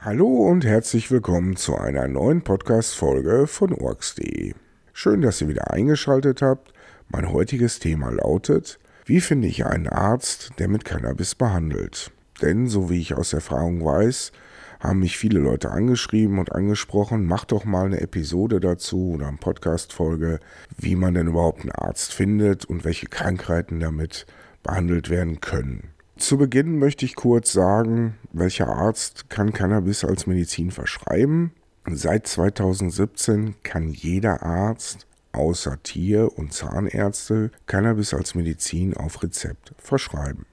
Hallo 0.00 0.28
und 0.48 0.64
herzlich 0.64 1.10
willkommen 1.10 1.56
zu 1.56 1.76
einer 1.76 2.06
neuen 2.06 2.42
Podcast-Folge 2.42 3.48
von 3.48 3.72
Orks.de. 3.72 4.54
Schön, 4.92 5.22
dass 5.22 5.40
ihr 5.40 5.48
wieder 5.48 5.72
eingeschaltet 5.72 6.40
habt. 6.40 6.72
Mein 7.08 7.32
heutiges 7.32 7.80
Thema 7.80 8.10
lautet: 8.10 8.78
Wie 9.06 9.20
finde 9.20 9.48
ich 9.48 9.66
einen 9.66 9.88
Arzt, 9.88 10.52
der 10.60 10.68
mit 10.68 10.84
Cannabis 10.84 11.34
behandelt? 11.34 12.12
Denn, 12.40 12.68
so 12.68 12.88
wie 12.88 13.00
ich 13.00 13.14
aus 13.14 13.32
Erfahrung 13.32 13.84
weiß, 13.84 14.30
haben 14.78 15.00
mich 15.00 15.18
viele 15.18 15.40
Leute 15.40 15.72
angeschrieben 15.72 16.38
und 16.38 16.52
angesprochen, 16.52 17.26
mach 17.26 17.44
doch 17.44 17.64
mal 17.64 17.86
eine 17.86 18.00
Episode 18.00 18.60
dazu 18.60 19.14
oder 19.14 19.26
eine 19.26 19.38
Podcast-Folge, 19.38 20.38
wie 20.76 20.94
man 20.94 21.14
denn 21.14 21.26
überhaupt 21.26 21.62
einen 21.62 21.72
Arzt 21.72 22.14
findet 22.14 22.64
und 22.66 22.84
welche 22.84 23.08
Krankheiten 23.08 23.80
damit 23.80 24.26
behandelt 24.62 25.10
werden 25.10 25.40
können. 25.40 25.90
Zu 26.18 26.36
Beginn 26.36 26.78
möchte 26.78 27.04
ich 27.04 27.14
kurz 27.14 27.52
sagen, 27.52 28.18
welcher 28.32 28.68
Arzt 28.68 29.30
kann 29.30 29.52
Cannabis 29.52 30.04
als 30.04 30.26
Medizin 30.26 30.72
verschreiben? 30.72 31.52
Seit 31.88 32.26
2017 32.26 33.54
kann 33.62 33.90
jeder 33.90 34.42
Arzt 34.42 35.06
außer 35.30 35.80
Tier- 35.84 36.36
und 36.36 36.52
Zahnärzte 36.52 37.52
Cannabis 37.66 38.14
als 38.14 38.34
Medizin 38.34 38.96
auf 38.96 39.22
Rezept 39.22 39.74
verschreiben. 39.78 40.44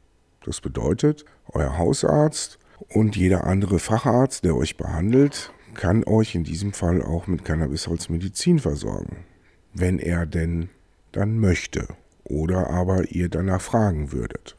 Das 0.45 0.61
bedeutet, 0.61 1.25
euer 1.51 1.79
Hausarzt 1.79 2.59
und 2.89 3.15
jeder 3.15 3.45
andere 3.45 3.79
Facharzt, 3.79 4.45
der 4.45 4.55
euch 4.55 4.77
behandelt, 4.77 5.51
kann 5.73 6.03
euch 6.03 6.35
in 6.35 6.43
diesem 6.43 6.73
Fall 6.73 7.01
auch 7.01 7.25
mit 7.25 7.43
Cannabis 7.43 7.87
als 7.87 8.07
Medizin 8.07 8.59
versorgen, 8.59 9.25
wenn 9.73 9.97
er 9.97 10.27
denn 10.27 10.69
dann 11.11 11.39
möchte 11.39 11.87
oder 12.23 12.69
aber 12.69 13.09
ihr 13.09 13.29
danach 13.29 13.61
fragen 13.61 14.11
würdet. 14.11 14.55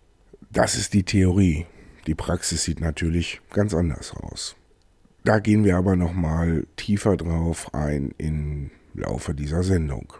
Das 0.56 0.74
ist 0.74 0.94
die 0.94 1.02
Theorie. 1.02 1.66
Die 2.06 2.14
Praxis 2.14 2.64
sieht 2.64 2.80
natürlich 2.80 3.42
ganz 3.52 3.74
anders 3.74 4.14
aus. 4.14 4.56
Da 5.22 5.38
gehen 5.38 5.64
wir 5.64 5.76
aber 5.76 5.96
nochmal 5.96 6.66
tiefer 6.76 7.18
drauf 7.18 7.74
ein 7.74 8.14
im 8.16 8.70
Laufe 8.94 9.34
dieser 9.34 9.62
Sendung. 9.62 10.14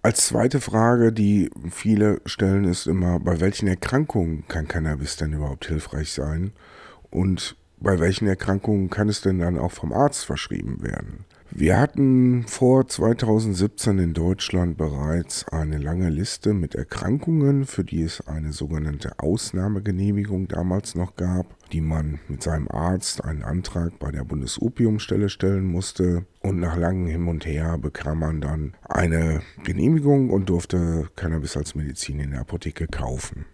Als 0.00 0.28
zweite 0.28 0.60
Frage, 0.60 1.12
die 1.12 1.50
viele 1.68 2.20
stellen, 2.26 2.62
ist 2.62 2.86
immer, 2.86 3.18
bei 3.18 3.40
welchen 3.40 3.66
Erkrankungen 3.66 4.44
kann 4.46 4.68
Cannabis 4.68 5.16
denn 5.16 5.32
überhaupt 5.32 5.66
hilfreich 5.66 6.12
sein? 6.12 6.52
Und 7.10 7.56
bei 7.80 7.98
welchen 7.98 8.28
Erkrankungen 8.28 8.88
kann 8.88 9.08
es 9.08 9.20
denn 9.20 9.40
dann 9.40 9.58
auch 9.58 9.72
vom 9.72 9.92
Arzt 9.92 10.24
verschrieben 10.24 10.80
werden? 10.84 11.24
Wir 11.54 11.78
hatten 11.78 12.44
vor 12.46 12.88
2017 12.88 13.98
in 13.98 14.14
Deutschland 14.14 14.78
bereits 14.78 15.46
eine 15.48 15.76
lange 15.76 16.08
Liste 16.08 16.54
mit 16.54 16.74
Erkrankungen, 16.74 17.66
für 17.66 17.84
die 17.84 18.00
es 18.00 18.26
eine 18.26 18.54
sogenannte 18.54 19.18
Ausnahmegenehmigung 19.18 20.48
damals 20.48 20.94
noch 20.94 21.14
gab, 21.14 21.44
die 21.70 21.82
man 21.82 22.20
mit 22.26 22.42
seinem 22.42 22.68
Arzt 22.68 23.22
einen 23.22 23.42
Antrag 23.42 23.98
bei 23.98 24.10
der 24.10 24.24
Bundesopiumstelle 24.24 25.28
stellen 25.28 25.66
musste. 25.66 26.24
Und 26.40 26.58
nach 26.58 26.78
langem 26.78 27.06
Hin 27.06 27.28
und 27.28 27.44
Her 27.44 27.76
bekam 27.76 28.20
man 28.20 28.40
dann 28.40 28.72
eine 28.88 29.42
Genehmigung 29.62 30.30
und 30.30 30.48
durfte 30.48 31.10
Cannabis 31.16 31.58
als 31.58 31.74
Medizin 31.74 32.18
in 32.18 32.30
der 32.30 32.40
Apotheke 32.40 32.86
kaufen. 32.86 33.44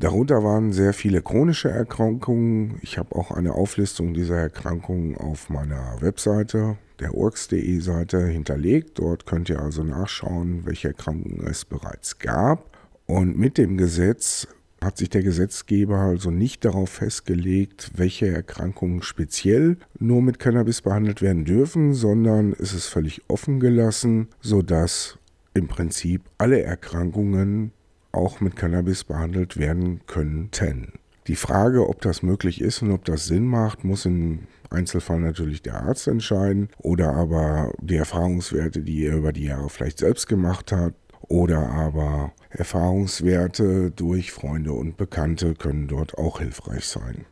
Darunter 0.00 0.44
waren 0.44 0.72
sehr 0.72 0.94
viele 0.94 1.22
chronische 1.22 1.70
Erkrankungen. 1.70 2.78
Ich 2.82 2.98
habe 2.98 3.16
auch 3.16 3.32
eine 3.32 3.54
Auflistung 3.54 4.14
dieser 4.14 4.36
Erkrankungen 4.36 5.16
auf 5.16 5.50
meiner 5.50 6.00
Webseite, 6.00 6.78
der 7.00 7.14
urx.de 7.14 7.80
Seite, 7.80 8.24
hinterlegt. 8.24 9.00
Dort 9.00 9.26
könnt 9.26 9.48
ihr 9.48 9.60
also 9.60 9.82
nachschauen, 9.82 10.64
welche 10.66 10.88
Erkrankungen 10.88 11.44
es 11.48 11.64
bereits 11.64 12.20
gab. 12.20 12.78
Und 13.06 13.36
mit 13.36 13.58
dem 13.58 13.76
Gesetz 13.76 14.46
hat 14.80 14.98
sich 14.98 15.10
der 15.10 15.24
Gesetzgeber 15.24 15.98
also 15.98 16.30
nicht 16.30 16.64
darauf 16.64 16.90
festgelegt, 16.90 17.90
welche 17.96 18.28
Erkrankungen 18.28 19.02
speziell 19.02 19.78
nur 19.98 20.22
mit 20.22 20.38
Cannabis 20.38 20.80
behandelt 20.80 21.22
werden 21.22 21.44
dürfen, 21.44 21.94
sondern 21.94 22.52
es 22.52 22.72
ist 22.72 22.86
völlig 22.86 23.22
offen 23.26 23.58
gelassen, 23.58 24.28
sodass 24.40 25.18
im 25.54 25.66
Prinzip 25.66 26.22
alle 26.38 26.62
Erkrankungen 26.62 27.72
auch 28.12 28.40
mit 28.40 28.56
Cannabis 28.56 29.04
behandelt 29.04 29.56
werden 29.56 30.00
könnten. 30.06 30.92
Die 31.26 31.36
Frage, 31.36 31.88
ob 31.88 32.00
das 32.00 32.22
möglich 32.22 32.60
ist 32.60 32.80
und 32.82 32.90
ob 32.90 33.04
das 33.04 33.26
Sinn 33.26 33.46
macht, 33.46 33.84
muss 33.84 34.06
im 34.06 34.46
Einzelfall 34.70 35.20
natürlich 35.20 35.62
der 35.62 35.82
Arzt 35.82 36.08
entscheiden 36.08 36.68
oder 36.78 37.12
aber 37.12 37.72
die 37.80 37.96
Erfahrungswerte, 37.96 38.80
die 38.80 39.04
er 39.04 39.16
über 39.16 39.32
die 39.32 39.44
Jahre 39.44 39.68
vielleicht 39.68 39.98
selbst 39.98 40.26
gemacht 40.26 40.72
hat 40.72 40.94
oder 41.22 41.68
aber 41.68 42.32
Erfahrungswerte 42.50 43.90
durch 43.90 44.32
Freunde 44.32 44.72
und 44.72 44.96
Bekannte 44.96 45.54
können 45.54 45.86
dort 45.86 46.16
auch 46.16 46.38
hilfreich 46.38 46.86
sein. 46.86 47.26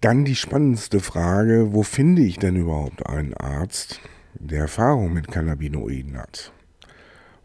Dann 0.00 0.24
die 0.24 0.36
spannendste 0.36 1.00
Frage, 1.00 1.72
wo 1.72 1.82
finde 1.82 2.22
ich 2.22 2.38
denn 2.38 2.56
überhaupt 2.56 3.06
einen 3.06 3.34
Arzt, 3.34 4.00
der 4.34 4.60
Erfahrung 4.60 5.12
mit 5.12 5.28
Cannabinoiden 5.28 6.16
hat? 6.16 6.52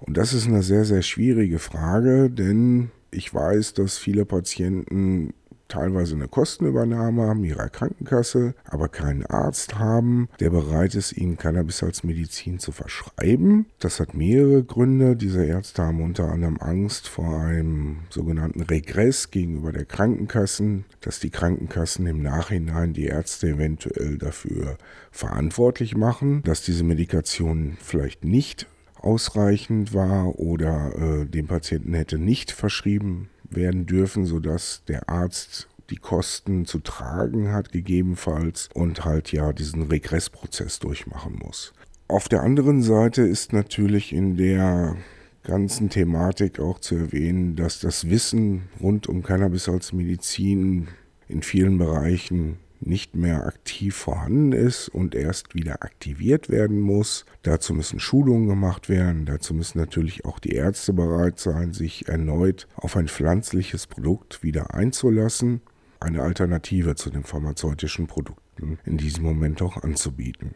Und 0.05 0.17
das 0.17 0.33
ist 0.33 0.47
eine 0.47 0.61
sehr, 0.61 0.85
sehr 0.85 1.01
schwierige 1.01 1.59
Frage, 1.59 2.29
denn 2.29 2.91
ich 3.11 3.33
weiß, 3.33 3.73
dass 3.73 3.97
viele 3.97 4.25
Patienten 4.25 5.33
teilweise 5.67 6.15
eine 6.15 6.27
Kostenübernahme 6.27 7.23
haben 7.23 7.43
ihrer 7.43 7.69
Krankenkasse, 7.69 8.53
aber 8.65 8.87
keinen 8.87 9.25
Arzt 9.25 9.79
haben, 9.79 10.29
der 10.39 10.51
bereit 10.51 10.93
ist, 10.93 11.17
ihnen 11.17 11.37
Cannabis 11.37 11.81
als 11.81 12.03
Medizin 12.03 12.59
zu 12.59 12.71
verschreiben. 12.71 13.65
Das 13.79 13.99
hat 13.99 14.13
mehrere 14.13 14.63
Gründe. 14.63 15.15
Diese 15.15 15.43
Ärzte 15.43 15.83
haben 15.83 16.01
unter 16.01 16.31
anderem 16.31 16.57
Angst 16.59 17.07
vor 17.07 17.39
einem 17.39 17.97
sogenannten 18.11 18.61
Regress 18.61 19.31
gegenüber 19.31 19.71
der 19.71 19.85
Krankenkassen, 19.85 20.85
dass 21.01 21.19
die 21.19 21.31
Krankenkassen 21.31 22.05
im 22.05 22.21
Nachhinein 22.21 22.93
die 22.93 23.05
Ärzte 23.05 23.47
eventuell 23.49 24.17
dafür 24.17 24.77
verantwortlich 25.11 25.95
machen, 25.97 26.43
dass 26.43 26.61
diese 26.61 26.83
Medikation 26.83 27.77
vielleicht 27.81 28.23
nicht 28.23 28.67
ausreichend 29.05 29.93
war 29.93 30.39
oder 30.39 31.21
äh, 31.21 31.25
dem 31.25 31.47
Patienten 31.47 31.93
hätte 31.93 32.17
nicht 32.17 32.51
verschrieben 32.51 33.29
werden 33.49 33.85
dürfen, 33.85 34.25
sodass 34.25 34.83
der 34.87 35.09
Arzt 35.09 35.67
die 35.91 35.97
Kosten 35.97 36.65
zu 36.65 36.79
tragen 36.79 37.51
hat, 37.51 37.71
gegebenenfalls, 37.71 38.69
und 38.73 39.05
halt 39.05 39.31
ja 39.31 39.53
diesen 39.53 39.83
Regressprozess 39.83 40.79
durchmachen 40.79 41.39
muss. 41.43 41.73
Auf 42.07 42.27
der 42.27 42.41
anderen 42.41 42.81
Seite 42.81 43.21
ist 43.21 43.53
natürlich 43.53 44.11
in 44.11 44.35
der 44.37 44.95
ganzen 45.43 45.89
Thematik 45.89 46.59
auch 46.59 46.79
zu 46.79 46.95
erwähnen, 46.95 47.55
dass 47.55 47.79
das 47.79 48.09
Wissen 48.09 48.63
rund 48.81 49.07
um 49.07 49.21
Cannabis 49.21 49.69
als 49.69 49.93
Medizin 49.93 50.87
in 51.27 51.43
vielen 51.43 51.77
Bereichen 51.77 52.57
nicht 52.81 53.15
mehr 53.15 53.45
aktiv 53.45 53.95
vorhanden 53.95 54.51
ist 54.51 54.89
und 54.89 55.15
erst 55.15 55.55
wieder 55.55 55.83
aktiviert 55.83 56.49
werden 56.49 56.79
muss. 56.79 57.25
Dazu 57.43 57.73
müssen 57.73 57.99
Schulungen 57.99 58.47
gemacht 58.47 58.89
werden, 58.89 59.25
dazu 59.25 59.53
müssen 59.53 59.79
natürlich 59.79 60.25
auch 60.25 60.39
die 60.39 60.53
Ärzte 60.53 60.93
bereit 60.93 61.39
sein, 61.39 61.73
sich 61.73 62.07
erneut 62.07 62.67
auf 62.75 62.95
ein 62.95 63.07
pflanzliches 63.07 63.87
Produkt 63.87 64.43
wieder 64.43 64.73
einzulassen, 64.73 65.61
eine 65.99 66.21
Alternative 66.21 66.95
zu 66.95 67.09
den 67.09 67.23
pharmazeutischen 67.23 68.07
Produkten 68.07 68.79
in 68.85 68.97
diesem 68.97 69.23
Moment 69.23 69.61
auch 69.61 69.81
anzubieten. 69.83 70.55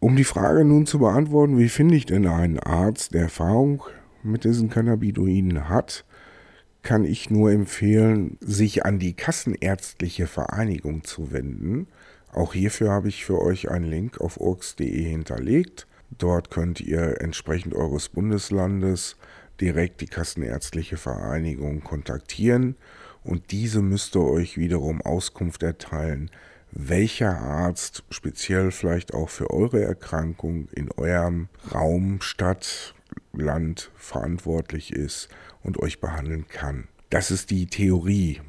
Um 0.00 0.16
die 0.16 0.24
Frage 0.24 0.64
nun 0.64 0.86
zu 0.86 0.98
beantworten, 0.98 1.58
wie 1.58 1.68
finde 1.68 1.96
ich 1.96 2.06
denn 2.06 2.26
einen 2.26 2.58
Arzt, 2.58 3.14
der 3.14 3.22
Erfahrung 3.22 3.82
mit 4.22 4.44
diesen 4.44 4.70
Cannabinoiden 4.70 5.68
hat, 5.68 6.04
kann 6.84 7.04
ich 7.04 7.30
nur 7.30 7.50
empfehlen, 7.50 8.36
sich 8.40 8.84
an 8.84 8.98
die 8.98 9.14
Kassenärztliche 9.14 10.26
Vereinigung 10.26 11.02
zu 11.02 11.32
wenden. 11.32 11.88
Auch 12.30 12.52
hierfür 12.52 12.90
habe 12.90 13.08
ich 13.08 13.24
für 13.24 13.40
euch 13.40 13.70
einen 13.70 13.86
Link 13.86 14.20
auf 14.20 14.38
urx.de 14.38 15.02
hinterlegt. 15.02 15.86
Dort 16.16 16.50
könnt 16.50 16.80
ihr 16.80 17.20
entsprechend 17.20 17.74
eures 17.74 18.10
Bundeslandes 18.10 19.16
direkt 19.60 20.00
die 20.02 20.06
Kassenärztliche 20.06 20.96
Vereinigung 20.96 21.82
kontaktieren 21.82 22.76
und 23.22 23.50
diese 23.50 23.80
müsste 23.80 24.20
euch 24.20 24.58
wiederum 24.58 25.00
Auskunft 25.00 25.62
erteilen, 25.62 26.30
welcher 26.70 27.38
Arzt 27.38 28.04
speziell 28.10 28.72
vielleicht 28.72 29.14
auch 29.14 29.30
für 29.30 29.50
eure 29.50 29.82
Erkrankung 29.82 30.68
in 30.72 30.90
eurem 30.92 31.48
Raum, 31.72 32.20
Stadt, 32.20 32.94
Land 33.32 33.90
verantwortlich 33.96 34.92
ist 34.92 35.28
und 35.64 35.80
euch 35.80 36.00
behandeln 36.00 36.46
kann. 36.46 36.86
Das 37.10 37.32
ist 37.32 37.50
die 37.50 37.66
Theorie. 37.66 38.40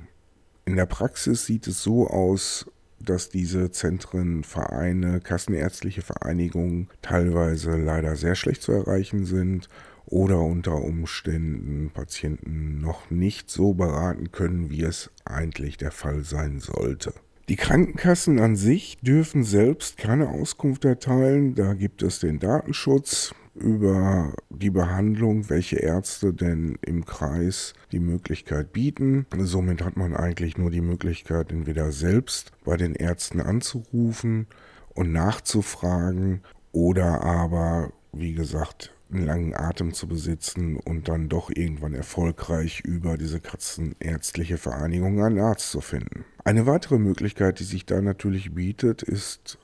In 0.66 0.76
der 0.76 0.86
Praxis 0.86 1.46
sieht 1.46 1.68
es 1.68 1.82
so 1.82 2.08
aus, 2.08 2.70
dass 3.00 3.30
diese 3.30 3.72
Zentren, 3.72 4.44
Vereine, 4.44 5.20
kassenärztliche 5.20 6.02
Vereinigungen 6.02 6.90
teilweise 7.02 7.78
leider 7.78 8.16
sehr 8.16 8.36
schlecht 8.36 8.62
zu 8.62 8.72
erreichen 8.72 9.26
sind 9.26 9.70
oder 10.06 10.40
unter 10.40 10.76
Umständen 10.76 11.90
Patienten 11.94 12.80
noch 12.82 13.10
nicht 13.10 13.50
so 13.50 13.74
beraten 13.74 14.32
können, 14.32 14.70
wie 14.70 14.84
es 14.84 15.10
eigentlich 15.26 15.78
der 15.78 15.92
Fall 15.92 16.24
sein 16.24 16.60
sollte. 16.60 17.14
Die 17.48 17.56
Krankenkassen 17.56 18.40
an 18.40 18.56
sich 18.56 18.98
dürfen 19.02 19.44
selbst 19.44 19.98
keine 19.98 20.30
Auskunft 20.30 20.84
erteilen. 20.84 21.54
Da 21.54 21.76
gibt 21.76 22.02
es 22.02 22.20
den 22.20 22.40
Datenschutz 22.40 23.36
über 23.56 24.34
die 24.50 24.70
Behandlung, 24.70 25.50
welche 25.50 25.78
Ärzte 25.78 26.34
denn 26.34 26.78
im 26.82 27.06
Kreis 27.06 27.74
die 27.92 28.00
Möglichkeit 28.00 28.74
bieten. 28.74 29.26
Somit 29.38 29.84
hat 29.84 29.98
man 29.98 30.16
eigentlich 30.16 30.58
nur 30.58 30.72
die 30.72 30.82
Möglichkeit, 30.82 31.52
entweder 31.52 31.92
selbst 31.92 32.52
bei 32.64 32.78
den 32.78 32.96
Ärzten 32.96 33.42
anzurufen 33.42 34.48
und 34.94 35.12
nachzufragen 35.12 36.42
oder 36.72 37.22
aber, 37.22 37.92
wie 38.12 38.34
gesagt, 38.34 38.94
einen 39.12 39.26
langen 39.26 39.54
Atem 39.54 39.94
zu 39.94 40.08
besitzen 40.08 40.78
und 40.78 41.08
dann 41.08 41.30
doch 41.30 41.50
irgendwann 41.54 41.94
erfolgreich 41.94 42.82
über 42.82 43.18
diese 43.18 43.40
Katzenärztliche 43.40 44.58
Vereinigung 44.58 45.24
einen 45.24 45.40
Arzt 45.40 45.72
zu 45.72 45.82
finden. 45.82 46.26
Eine 46.44 46.66
weitere 46.66 46.98
Möglichkeit, 46.98 47.60
die 47.60 47.66
sich 47.66 47.86
da 47.86 48.02
natürlich 48.02 48.54
bietet, 48.54 49.04
ist 49.04 49.58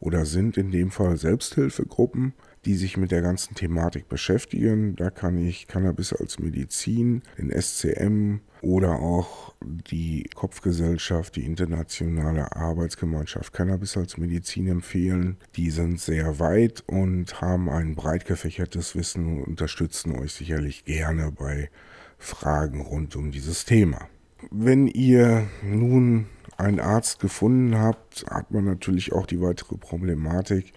oder 0.00 0.24
sind 0.24 0.56
in 0.56 0.70
dem 0.70 0.90
Fall 0.90 1.16
Selbsthilfegruppen, 1.16 2.34
die 2.66 2.74
sich 2.74 2.96
mit 2.96 3.12
der 3.12 3.22
ganzen 3.22 3.54
Thematik 3.54 4.08
beschäftigen. 4.08 4.96
Da 4.96 5.10
kann 5.10 5.38
ich 5.38 5.68
Cannabis 5.68 6.12
als 6.12 6.40
Medizin, 6.40 7.22
den 7.38 7.50
SCM 7.50 8.40
oder 8.60 8.96
auch 8.96 9.54
die 9.60 10.28
Kopfgesellschaft, 10.34 11.36
die 11.36 11.46
internationale 11.46 12.54
Arbeitsgemeinschaft 12.56 13.52
Cannabis 13.52 13.96
als 13.96 14.16
Medizin 14.18 14.66
empfehlen. 14.66 15.36
Die 15.54 15.70
sind 15.70 16.00
sehr 16.00 16.40
weit 16.40 16.82
und 16.86 17.40
haben 17.40 17.70
ein 17.70 17.94
breit 17.94 18.26
gefächertes 18.26 18.96
Wissen 18.96 19.38
und 19.38 19.44
unterstützen 19.44 20.18
euch 20.18 20.32
sicherlich 20.32 20.84
gerne 20.84 21.30
bei 21.30 21.70
Fragen 22.18 22.80
rund 22.80 23.14
um 23.14 23.30
dieses 23.30 23.64
Thema. 23.64 24.08
Wenn 24.50 24.88
ihr 24.88 25.46
nun 25.62 26.26
einen 26.56 26.80
Arzt 26.80 27.20
gefunden 27.20 27.78
habt, 27.78 28.26
hat 28.28 28.50
man 28.50 28.64
natürlich 28.64 29.12
auch 29.12 29.26
die 29.26 29.40
weitere 29.40 29.76
Problematik, 29.76 30.72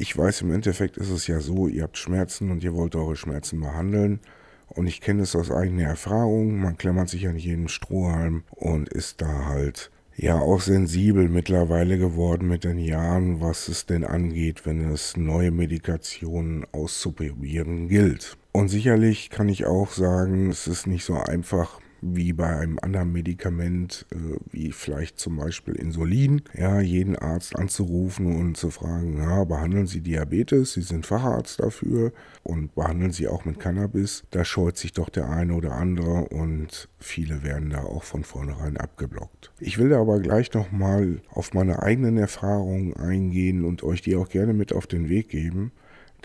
ich 0.00 0.16
weiß, 0.16 0.42
im 0.42 0.52
Endeffekt 0.52 0.96
ist 0.96 1.10
es 1.10 1.26
ja 1.26 1.40
so, 1.40 1.66
ihr 1.66 1.82
habt 1.82 1.98
Schmerzen 1.98 2.50
und 2.50 2.62
ihr 2.62 2.74
wollt 2.74 2.94
eure 2.94 3.16
Schmerzen 3.16 3.60
behandeln. 3.60 4.20
Und 4.68 4.86
ich 4.86 5.00
kenne 5.00 5.22
es 5.22 5.34
aus 5.34 5.50
eigener 5.50 5.84
Erfahrung. 5.84 6.60
Man 6.60 6.76
klammert 6.76 7.08
sich 7.08 7.26
an 7.26 7.36
jeden 7.36 7.68
Strohhalm 7.68 8.44
und 8.50 8.88
ist 8.88 9.20
da 9.20 9.46
halt 9.46 9.90
ja 10.14 10.38
auch 10.38 10.60
sensibel 10.60 11.28
mittlerweile 11.28 11.98
geworden 11.98 12.46
mit 12.46 12.64
den 12.64 12.78
Jahren, 12.78 13.40
was 13.40 13.66
es 13.68 13.86
denn 13.86 14.04
angeht, 14.04 14.66
wenn 14.66 14.88
es 14.90 15.16
neue 15.16 15.50
Medikationen 15.50 16.64
auszuprobieren 16.70 17.88
gilt. 17.88 18.36
Und 18.52 18.68
sicherlich 18.68 19.30
kann 19.30 19.48
ich 19.48 19.66
auch 19.66 19.90
sagen, 19.90 20.50
es 20.50 20.68
ist 20.68 20.86
nicht 20.86 21.04
so 21.04 21.14
einfach, 21.14 21.80
wie 22.00 22.32
bei 22.32 22.56
einem 22.56 22.78
anderen 22.80 23.12
Medikament, 23.12 24.06
äh, 24.12 24.16
wie 24.50 24.72
vielleicht 24.72 25.18
zum 25.18 25.36
Beispiel 25.36 25.74
Insulin, 25.74 26.42
ja, 26.54 26.80
jeden 26.80 27.16
Arzt 27.16 27.56
anzurufen 27.56 28.36
und 28.36 28.56
zu 28.56 28.70
fragen, 28.70 29.18
ja, 29.18 29.44
behandeln 29.44 29.86
Sie 29.86 30.00
Diabetes, 30.00 30.74
Sie 30.74 30.82
sind 30.82 31.06
Facharzt 31.06 31.60
dafür 31.60 32.12
und 32.42 32.74
behandeln 32.74 33.12
Sie 33.12 33.28
auch 33.28 33.44
mit 33.44 33.58
Cannabis. 33.58 34.24
Da 34.30 34.44
scheut 34.44 34.76
sich 34.76 34.92
doch 34.92 35.08
der 35.08 35.28
eine 35.28 35.54
oder 35.54 35.72
andere 35.72 36.28
und 36.28 36.88
viele 36.98 37.42
werden 37.42 37.70
da 37.70 37.82
auch 37.82 38.04
von 38.04 38.24
vornherein 38.24 38.76
abgeblockt. 38.76 39.52
Ich 39.58 39.78
will 39.78 39.92
aber 39.94 40.20
gleich 40.20 40.52
nochmal 40.54 41.20
auf 41.30 41.54
meine 41.54 41.82
eigenen 41.82 42.18
Erfahrungen 42.18 42.94
eingehen 42.94 43.64
und 43.64 43.82
euch 43.82 44.02
die 44.02 44.16
auch 44.16 44.28
gerne 44.28 44.52
mit 44.52 44.72
auf 44.72 44.86
den 44.86 45.08
Weg 45.08 45.28
geben. 45.28 45.72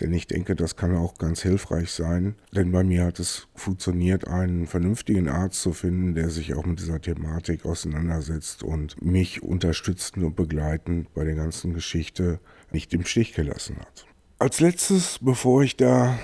Denn 0.00 0.12
ich 0.12 0.26
denke, 0.26 0.56
das 0.56 0.76
kann 0.76 0.96
auch 0.96 1.18
ganz 1.18 1.42
hilfreich 1.42 1.90
sein. 1.90 2.34
Denn 2.52 2.72
bei 2.72 2.82
mir 2.82 3.04
hat 3.04 3.20
es 3.20 3.46
funktioniert, 3.54 4.26
einen 4.26 4.66
vernünftigen 4.66 5.28
Arzt 5.28 5.62
zu 5.62 5.72
finden, 5.72 6.14
der 6.14 6.30
sich 6.30 6.54
auch 6.54 6.66
mit 6.66 6.80
dieser 6.80 7.00
Thematik 7.00 7.64
auseinandersetzt 7.64 8.62
und 8.62 9.00
mich 9.02 9.42
unterstützend 9.42 10.24
und 10.24 10.36
begleitend 10.36 11.12
bei 11.14 11.24
der 11.24 11.36
ganzen 11.36 11.74
Geschichte 11.74 12.40
nicht 12.72 12.92
im 12.92 13.04
Stich 13.04 13.34
gelassen 13.34 13.76
hat. 13.78 14.06
Als 14.40 14.60
letztes, 14.60 15.20
bevor 15.20 15.62
ich 15.62 15.76
da 15.76 16.18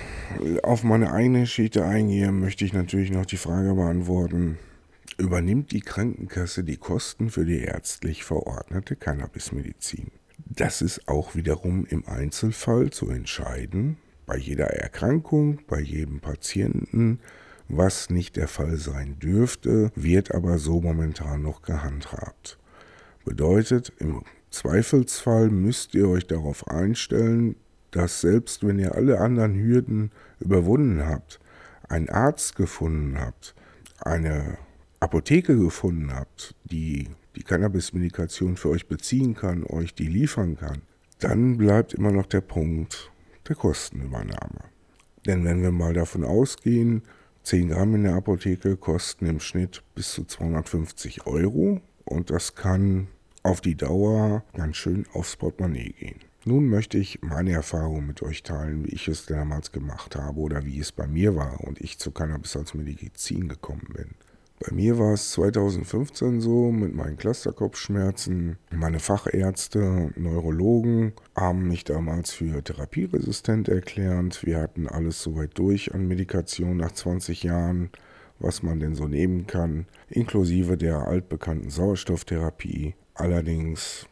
auf 0.63 0.83
meine 0.83 1.13
eigene 1.13 1.41
Geschichte 1.41 1.85
eingehe, 1.85 2.31
möchte 2.31 2.65
ich 2.65 2.73
natürlich 2.73 3.09
noch 3.09 3.25
die 3.25 3.37
Frage 3.37 3.73
beantworten, 3.73 4.57
übernimmt 5.17 5.71
die 5.71 5.81
Krankenkasse 5.81 6.63
die 6.63 6.77
Kosten 6.77 7.29
für 7.29 7.45
die 7.45 7.59
ärztlich 7.59 8.23
verordnete 8.25 8.97
Cannabismedizin? 8.97 10.11
Das 10.45 10.81
ist 10.81 11.07
auch 11.07 11.35
wiederum 11.35 11.85
im 11.85 12.05
Einzelfall 12.07 12.89
zu 12.89 13.09
entscheiden, 13.09 13.97
bei 14.25 14.37
jeder 14.37 14.67
Erkrankung, 14.67 15.59
bei 15.67 15.79
jedem 15.79 16.19
Patienten, 16.19 17.19
was 17.67 18.09
nicht 18.09 18.35
der 18.35 18.47
Fall 18.47 18.77
sein 18.77 19.17
dürfte, 19.19 19.91
wird 19.95 20.33
aber 20.33 20.57
so 20.57 20.81
momentan 20.81 21.41
noch 21.41 21.61
gehandhabt. 21.61 22.57
Bedeutet, 23.23 23.93
im 23.99 24.23
Zweifelsfall 24.49 25.49
müsst 25.49 25.95
ihr 25.95 26.07
euch 26.09 26.27
darauf 26.27 26.67
einstellen, 26.67 27.55
dass 27.91 28.21
selbst 28.21 28.65
wenn 28.65 28.79
ihr 28.79 28.95
alle 28.95 29.19
anderen 29.19 29.55
Hürden 29.55 30.11
überwunden 30.39 31.05
habt, 31.05 31.39
einen 31.87 32.09
Arzt 32.09 32.55
gefunden 32.55 33.19
habt, 33.19 33.53
eine 33.99 34.57
Apotheke 34.99 35.57
gefunden 35.57 36.13
habt, 36.13 36.55
die 36.63 37.09
die 37.35 37.43
Cannabis-Medikation 37.43 38.57
für 38.57 38.69
euch 38.69 38.87
beziehen 38.87 39.35
kann, 39.35 39.63
euch 39.65 39.93
die 39.93 40.07
liefern 40.07 40.57
kann, 40.57 40.81
dann 41.19 41.57
bleibt 41.57 41.93
immer 41.93 42.11
noch 42.11 42.25
der 42.25 42.41
Punkt 42.41 43.11
der 43.47 43.55
Kostenübernahme. 43.55 44.65
Denn 45.25 45.45
wenn 45.45 45.61
wir 45.61 45.71
mal 45.71 45.93
davon 45.93 46.23
ausgehen, 46.23 47.03
10 47.43 47.69
Gramm 47.69 47.95
in 47.95 48.03
der 48.03 48.15
Apotheke 48.15 48.77
kosten 48.77 49.25
im 49.25 49.39
Schnitt 49.39 49.83
bis 49.95 50.11
zu 50.13 50.25
250 50.25 51.25
Euro 51.25 51.81
und 52.05 52.29
das 52.29 52.55
kann 52.55 53.07
auf 53.43 53.61
die 53.61 53.75
Dauer 53.75 54.43
ganz 54.53 54.77
schön 54.77 55.05
aufs 55.13 55.35
Portemonnaie 55.35 55.93
gehen. 55.93 56.19
Nun 56.43 56.67
möchte 56.67 56.97
ich 56.97 57.21
meine 57.21 57.51
Erfahrung 57.51 58.07
mit 58.07 58.23
euch 58.23 58.41
teilen, 58.41 58.85
wie 58.85 58.95
ich 58.95 59.07
es 59.07 59.27
damals 59.27 59.71
gemacht 59.71 60.15
habe 60.15 60.39
oder 60.39 60.65
wie 60.65 60.79
es 60.79 60.91
bei 60.91 61.05
mir 61.05 61.35
war 61.35 61.61
und 61.61 61.79
ich 61.79 61.99
zu 61.99 62.11
Cannabis 62.11 62.55
als 62.55 62.73
Medizin 62.73 63.47
gekommen 63.47 63.87
bin. 63.95 64.15
Bei 64.63 64.75
mir 64.75 64.99
war 64.99 65.13
es 65.13 65.31
2015 65.31 66.39
so 66.39 66.71
mit 66.71 66.93
meinen 66.93 67.17
Clusterkopfschmerzen. 67.17 68.57
Meine 68.69 68.99
Fachärzte, 68.99 70.11
Neurologen 70.15 71.13
haben 71.35 71.67
mich 71.67 71.83
damals 71.83 72.31
für 72.31 72.63
therapieresistent 72.63 73.69
erklärt. 73.69 74.45
Wir 74.45 74.59
hatten 74.59 74.87
alles 74.87 75.23
soweit 75.23 75.57
durch 75.57 75.95
an 75.95 76.07
Medikation 76.07 76.77
nach 76.77 76.91
20 76.91 77.41
Jahren, 77.41 77.89
was 78.37 78.61
man 78.61 78.79
denn 78.79 78.93
so 78.93 79.07
nehmen 79.07 79.47
kann, 79.47 79.87
inklusive 80.09 80.77
der 80.77 81.07
altbekannten 81.07 81.71
Sauerstofftherapie. 81.71 82.93
Allerdings 83.15 84.05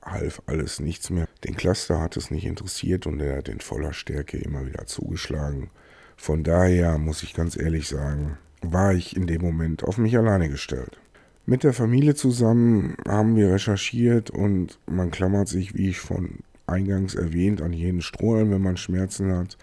half 0.00 0.40
alles 0.46 0.78
nichts 0.78 1.10
mehr. 1.10 1.26
Den 1.42 1.56
Cluster 1.56 2.00
hat 2.00 2.16
es 2.16 2.30
nicht 2.30 2.46
interessiert 2.46 3.08
und 3.08 3.18
er 3.20 3.38
hat 3.38 3.48
in 3.48 3.58
voller 3.58 3.92
Stärke 3.92 4.38
immer 4.38 4.64
wieder 4.64 4.86
zugeschlagen. 4.86 5.70
Von 6.16 6.44
daher 6.44 6.98
muss 6.98 7.24
ich 7.24 7.34
ganz 7.34 7.56
ehrlich 7.56 7.88
sagen, 7.88 8.38
war 8.62 8.92
ich 8.92 9.16
in 9.16 9.26
dem 9.26 9.42
Moment 9.42 9.84
auf 9.84 9.98
mich 9.98 10.16
alleine 10.16 10.48
gestellt. 10.48 10.98
Mit 11.46 11.64
der 11.64 11.72
Familie 11.72 12.14
zusammen 12.14 12.96
haben 13.06 13.36
wir 13.36 13.52
recherchiert 13.52 14.30
und 14.30 14.78
man 14.86 15.10
klammert 15.10 15.48
sich, 15.48 15.74
wie 15.74 15.88
ich 15.88 16.00
von 16.00 16.40
eingangs 16.66 17.14
erwähnt, 17.14 17.62
an 17.62 17.72
jeden 17.72 18.02
Strohhalm, 18.02 18.50
wenn 18.50 18.62
man 18.62 18.76
Schmerzen 18.76 19.34
hat 19.34 19.56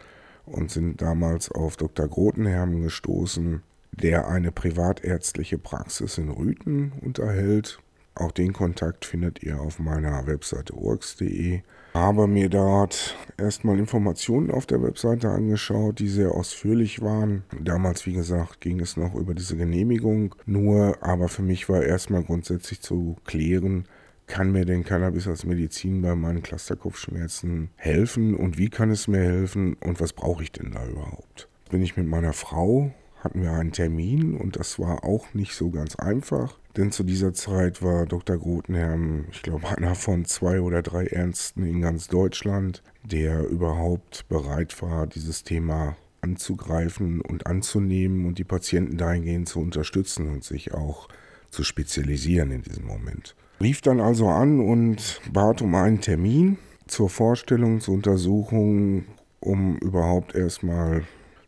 und 0.45 0.71
sind 0.71 1.01
damals 1.01 1.51
auf 1.51 1.77
Dr. 1.77 2.07
Grotenhermen 2.07 2.81
gestoßen, 2.81 3.61
der 3.91 4.27
eine 4.27 4.51
privatärztliche 4.51 5.57
Praxis 5.57 6.17
in 6.17 6.29
Rüthen 6.29 6.91
unterhält 7.01 7.79
auch 8.15 8.31
den 8.31 8.53
Kontakt 8.53 9.03
findet 9.03 9.43
ihr 9.43 9.59
auf 9.59 9.77
meiner 9.79 10.25
Webseite 10.25 10.73
orks.de. 10.73 11.61
Habe 11.95 12.27
mir 12.27 12.49
dort 12.49 13.15
erstmal 13.37 13.79
Informationen 13.79 14.51
auf 14.51 14.65
der 14.65 14.83
Webseite 14.83 15.29
angeschaut, 15.29 15.99
die 15.99 16.09
sehr 16.09 16.33
ausführlich 16.33 17.01
waren. 17.01 17.45
Damals, 17.57 18.05
wie 18.05 18.11
gesagt, 18.11 18.59
ging 18.59 18.81
es 18.81 18.97
noch 18.97 19.15
über 19.15 19.33
diese 19.33 19.55
Genehmigung. 19.55 20.35
Nur, 20.45 20.97
aber 20.99 21.29
für 21.29 21.41
mich 21.41 21.69
war 21.69 21.83
erstmal 21.83 22.21
grundsätzlich 22.21 22.81
zu 22.81 23.15
klären, 23.23 23.85
kann 24.27 24.51
mir 24.51 24.65
denn 24.65 24.83
Cannabis 24.83 25.25
als 25.25 25.45
Medizin 25.45 26.01
bei 26.01 26.15
meinen 26.15 26.43
Clusterkopfschmerzen 26.43 27.69
helfen 27.77 28.35
und 28.35 28.57
wie 28.57 28.69
kann 28.69 28.89
es 28.89 29.07
mir 29.07 29.21
helfen 29.21 29.75
und 29.75 30.01
was 30.01 30.11
brauche 30.11 30.43
ich 30.43 30.51
denn 30.51 30.71
da 30.71 30.85
überhaupt? 30.85 31.47
Bin 31.69 31.81
ich 31.81 31.95
mit 31.95 32.07
meiner 32.07 32.33
Frau 32.33 32.91
hatten 33.25 33.41
wir 33.41 33.51
einen 33.51 33.72
Termin 33.72 34.38
und 34.38 34.55
das 34.55 34.79
war 34.79 35.03
auch 35.03 35.34
nicht 35.34 35.55
so 35.55 35.72
ganz 35.72 35.96
einfach. 35.96 36.58
Denn 36.77 36.91
zu 36.91 37.03
dieser 37.03 37.34
Zeit 37.34 37.82
war 37.82 38.05
Dr. 38.05 38.38
Grotenherm, 38.38 39.25
ich 39.32 39.41
glaube, 39.41 39.67
einer 39.67 39.96
von 39.96 40.25
zwei 40.25 40.62
oder 40.62 40.82
drei 40.82 41.05
Ärzten 41.05 41.65
in 41.65 41.82
ganz 41.82 42.08
Deutschland, 42.08 42.84
der 43.03 43.48
überhaupt 43.48 44.27
bereit 44.29 44.82
war, 44.82 45.08
dieses 45.08 45.44
Thema 45.44 45.98
anzugreifen 46.22 47.22
und 47.22 47.48
anzunehmen 47.48 48.25
und 48.25 48.38
die 48.38 48.44
Patienten 48.44 48.98
dahingehend 48.98 49.50
zu 49.50 49.60
unterstützen 49.60 50.29
und 50.29 50.44
sich 50.44 50.74
auch 50.74 51.08
zu 51.50 51.63
spezialisieren 51.63 52.51
in 52.51 52.62
diesem 52.62 52.86
Moment. 52.86 53.36
Rief 53.60 53.82
dann 53.82 54.00
also 54.00 54.27
an 54.27 54.60
und 54.60 55.22
bat 55.32 55.62
um 55.62 55.74
einen 55.75 56.01
Termin 56.01 56.58
zur 56.88 57.10
Vorstellung, 57.10 57.79
zur 57.79 57.96
Untersuchung, 57.96 59.05
um 59.39 59.77
überhaupt 59.77 60.36
erstmal 60.36 61.03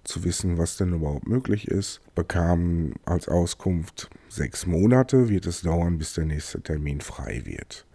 zu 0.07 0.23
wissen, 0.23 0.57
was 0.57 0.77
denn 0.77 0.93
überhaupt 0.93 1.27
möglich 1.27 1.67
ist. 1.67 2.01
Bekam 2.15 2.93
als 3.05 3.27
Auskunft, 3.27 4.09
sechs 4.29 4.65
Monate 4.65 5.29
wird 5.29 5.45
es 5.45 5.61
dauern, 5.61 5.97
bis 5.97 6.13
der 6.13 6.25
nächste 6.25 6.61
Termin 6.61 7.01
frei 7.01 7.41
wird. 7.45 7.85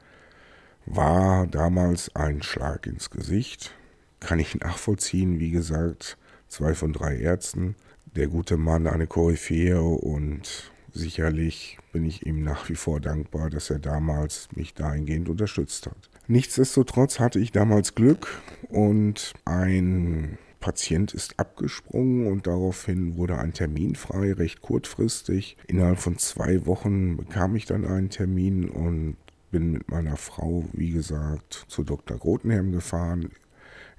War 0.86 1.46
damals 1.46 2.14
ein 2.14 2.42
Schlag 2.42 2.86
ins 2.86 3.10
Gesicht. 3.10 3.74
Kann 4.20 4.38
ich 4.38 4.54
nachvollziehen, 4.56 5.40
wie 5.40 5.50
gesagt, 5.50 6.18
zwei 6.48 6.74
von 6.74 6.92
drei 6.92 7.16
Ärzten. 7.16 7.76
Der 8.14 8.28
gute 8.28 8.56
Mann 8.56 8.86
eine 8.86 9.06
Koryphäe 9.06 9.80
und 9.80 10.70
sicherlich 10.92 11.78
bin 11.92 12.04
ich 12.04 12.26
ihm 12.26 12.42
nach 12.42 12.68
wie 12.68 12.74
vor 12.74 13.00
dankbar, 13.00 13.48
dass 13.48 13.70
er 13.70 13.78
damals 13.78 14.48
mich 14.54 14.74
dahingehend 14.74 15.28
unterstützt 15.28 15.86
hat. 15.86 16.10
Nichtsdestotrotz 16.28 17.18
hatte 17.18 17.38
ich 17.38 17.52
damals 17.52 17.94
Glück 17.94 18.40
und 18.68 19.32
ein 19.44 20.38
Patient 20.62 21.12
ist 21.12 21.38
abgesprungen 21.38 22.28
und 22.28 22.46
daraufhin 22.46 23.18
wurde 23.18 23.36
ein 23.36 23.52
Termin 23.52 23.96
frei, 23.96 24.32
recht 24.32 24.62
kurzfristig. 24.62 25.58
Innerhalb 25.66 25.98
von 25.98 26.16
zwei 26.16 26.64
Wochen 26.64 27.18
bekam 27.18 27.54
ich 27.56 27.66
dann 27.66 27.84
einen 27.84 28.08
Termin 28.08 28.70
und 28.70 29.16
bin 29.50 29.72
mit 29.72 29.90
meiner 29.90 30.16
Frau, 30.16 30.64
wie 30.72 30.92
gesagt, 30.92 31.66
zu 31.68 31.84
Dr. 31.84 32.16
Grotenherm 32.16 32.72
gefahren 32.72 33.28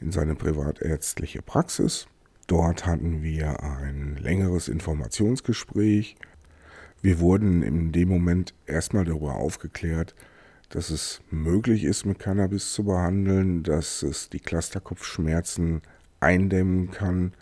in 0.01 0.11
seine 0.11 0.33
privatärztliche 0.33 1.43
Praxis. 1.43 2.07
Dort 2.47 2.85
hatten 2.85 3.21
wir 3.21 3.61
ein 3.61 4.15
längeres 4.15 4.67
Informationsgespräch. 4.67 6.15
Wir 7.01 7.19
wurden 7.19 7.61
in 7.61 7.91
dem 7.91 8.09
Moment 8.09 8.53
erstmal 8.65 9.05
darüber 9.05 9.35
aufgeklärt, 9.35 10.15
dass 10.69 10.89
es 10.89 11.21
möglich 11.29 11.83
ist, 11.83 12.05
mit 12.05 12.19
Cannabis 12.19 12.73
zu 12.73 12.85
behandeln, 12.85 13.63
dass 13.63 14.01
es 14.01 14.29
die 14.29 14.39
Clusterkopfschmerzen 14.39 15.81
eindämmen 16.23 16.91
kann, 16.91 17.33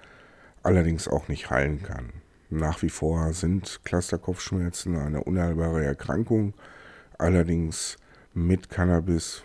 allerdings 0.64 1.08
auch 1.08 1.28
nicht 1.28 1.50
heilen 1.50 1.82
kann. 1.84 2.12
Nach 2.50 2.82
wie 2.82 2.90
vor 2.90 3.32
sind 3.32 3.80
Clusterkopfschmerzen 3.86 4.98
eine 4.98 5.24
unheilbare 5.24 5.86
Erkrankung, 5.86 6.54
allerdings 7.18 7.98
mit 8.34 8.70
Cannabis 8.70 9.44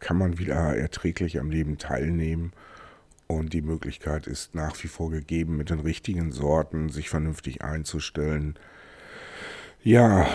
kann 0.00 0.18
man 0.18 0.38
wieder 0.38 0.76
erträglich 0.76 1.38
am 1.40 1.50
Leben 1.50 1.78
teilnehmen 1.78 2.52
und 3.26 3.54
die 3.54 3.62
Möglichkeit 3.62 4.26
ist 4.26 4.54
nach 4.54 4.82
wie 4.82 4.88
vor 4.88 5.10
gegeben, 5.10 5.56
mit 5.56 5.70
den 5.70 5.80
richtigen 5.80 6.32
Sorten 6.32 6.90
sich 6.90 7.08
vernünftig 7.08 7.62
einzustellen. 7.62 8.58
Ja, 9.82 10.26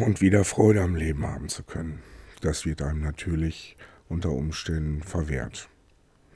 und 0.00 0.20
wieder 0.20 0.44
Freude 0.44 0.82
am 0.82 0.96
Leben 0.96 1.26
haben 1.26 1.48
zu 1.48 1.62
können. 1.62 2.02
Das 2.40 2.66
wird 2.66 2.82
einem 2.82 3.02
natürlich 3.02 3.76
unter 4.08 4.30
Umständen 4.30 5.02
verwehrt 5.02 5.69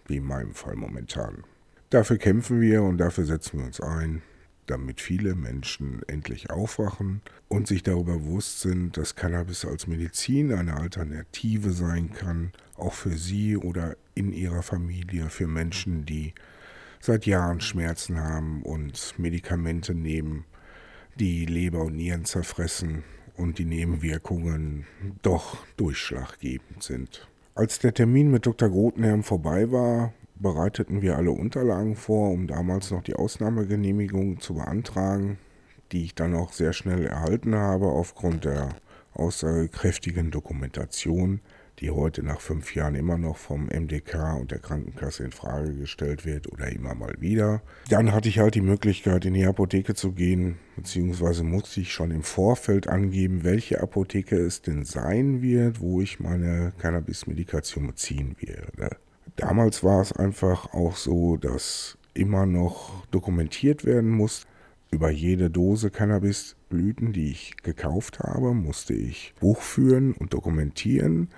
wie 0.06 0.16
in 0.16 0.24
meinem 0.24 0.54
Fall 0.54 0.76
momentan. 0.76 1.44
Dafür 1.90 2.18
kämpfen 2.18 2.60
wir 2.60 2.82
und 2.82 2.98
dafür 2.98 3.24
setzen 3.24 3.58
wir 3.58 3.66
uns 3.66 3.80
ein, 3.80 4.22
damit 4.66 5.00
viele 5.00 5.34
Menschen 5.34 6.02
endlich 6.08 6.50
aufwachen 6.50 7.20
und 7.48 7.66
sich 7.66 7.82
darüber 7.82 8.14
bewusst 8.14 8.60
sind, 8.60 8.96
dass 8.96 9.14
Cannabis 9.14 9.64
als 9.64 9.86
Medizin 9.86 10.52
eine 10.52 10.76
Alternative 10.76 11.70
sein 11.70 12.12
kann, 12.12 12.52
auch 12.76 12.94
für 12.94 13.16
sie 13.16 13.56
oder 13.56 13.96
in 14.14 14.32
ihrer 14.32 14.62
Familie, 14.62 15.28
für 15.28 15.46
Menschen, 15.46 16.04
die 16.04 16.34
seit 17.00 17.26
Jahren 17.26 17.60
Schmerzen 17.60 18.18
haben 18.18 18.62
und 18.62 19.18
Medikamente 19.18 19.94
nehmen, 19.94 20.44
die 21.16 21.44
Leber 21.46 21.82
und 21.82 21.96
Nieren 21.96 22.24
zerfressen 22.24 23.04
und 23.36 23.58
die 23.58 23.66
Nebenwirkungen 23.66 24.86
doch 25.22 25.58
durchschlaggebend 25.76 26.82
sind. 26.82 27.28
Als 27.56 27.78
der 27.78 27.94
Termin 27.94 28.32
mit 28.32 28.46
Dr. 28.46 28.68
Grotenherm 28.68 29.22
vorbei 29.22 29.70
war, 29.70 30.12
bereiteten 30.34 31.02
wir 31.02 31.16
alle 31.16 31.30
Unterlagen 31.30 31.94
vor, 31.94 32.32
um 32.32 32.48
damals 32.48 32.90
noch 32.90 33.04
die 33.04 33.14
Ausnahmegenehmigung 33.14 34.40
zu 34.40 34.54
beantragen, 34.54 35.38
die 35.92 36.02
ich 36.02 36.16
dann 36.16 36.34
auch 36.34 36.52
sehr 36.52 36.72
schnell 36.72 37.06
erhalten 37.06 37.54
habe 37.54 37.86
aufgrund 37.86 38.44
der 38.44 38.70
aussagekräftigen 39.12 40.32
Dokumentation, 40.32 41.40
die 41.80 41.90
heute 41.90 42.22
nach 42.22 42.40
fünf 42.40 42.74
Jahren 42.74 42.94
immer 42.94 43.18
noch 43.18 43.36
vom 43.36 43.66
MDK 43.66 44.36
und 44.38 44.50
der 44.50 44.58
Krankenkasse 44.58 45.24
in 45.24 45.32
Frage 45.32 45.74
gestellt 45.74 46.24
wird 46.24 46.50
oder 46.52 46.68
immer 46.68 46.94
mal 46.94 47.14
wieder. 47.18 47.62
Dann 47.88 48.12
hatte 48.12 48.28
ich 48.28 48.38
halt 48.38 48.54
die 48.54 48.60
Möglichkeit, 48.60 49.24
in 49.24 49.34
die 49.34 49.44
Apotheke 49.44 49.94
zu 49.94 50.12
gehen, 50.12 50.56
beziehungsweise 50.76 51.42
musste 51.42 51.80
ich 51.80 51.92
schon 51.92 52.10
im 52.10 52.22
Vorfeld 52.22 52.88
angeben, 52.88 53.44
welche 53.44 53.80
Apotheke 53.80 54.36
es 54.36 54.62
denn 54.62 54.84
sein 54.84 55.42
wird, 55.42 55.80
wo 55.80 56.00
ich 56.00 56.20
meine 56.20 56.72
Cannabis-Medikation 56.78 57.86
beziehen 57.86 58.36
werde. 58.40 58.96
Damals 59.36 59.82
war 59.82 60.00
es 60.00 60.12
einfach 60.12 60.72
auch 60.72 60.96
so, 60.96 61.36
dass 61.36 61.98
immer 62.14 62.46
noch 62.46 63.04
dokumentiert 63.10 63.84
werden 63.84 64.10
muss. 64.10 64.46
Über 64.92 65.10
jede 65.10 65.50
Dose 65.50 65.90
Cannabisblüten, 65.90 67.12
die 67.12 67.32
ich 67.32 67.56
gekauft 67.64 68.20
habe, 68.20 68.54
musste 68.54 68.94
ich 68.94 69.34
Buch 69.40 69.60
führen 69.60 70.12
und 70.12 70.32
dokumentieren. 70.34 71.30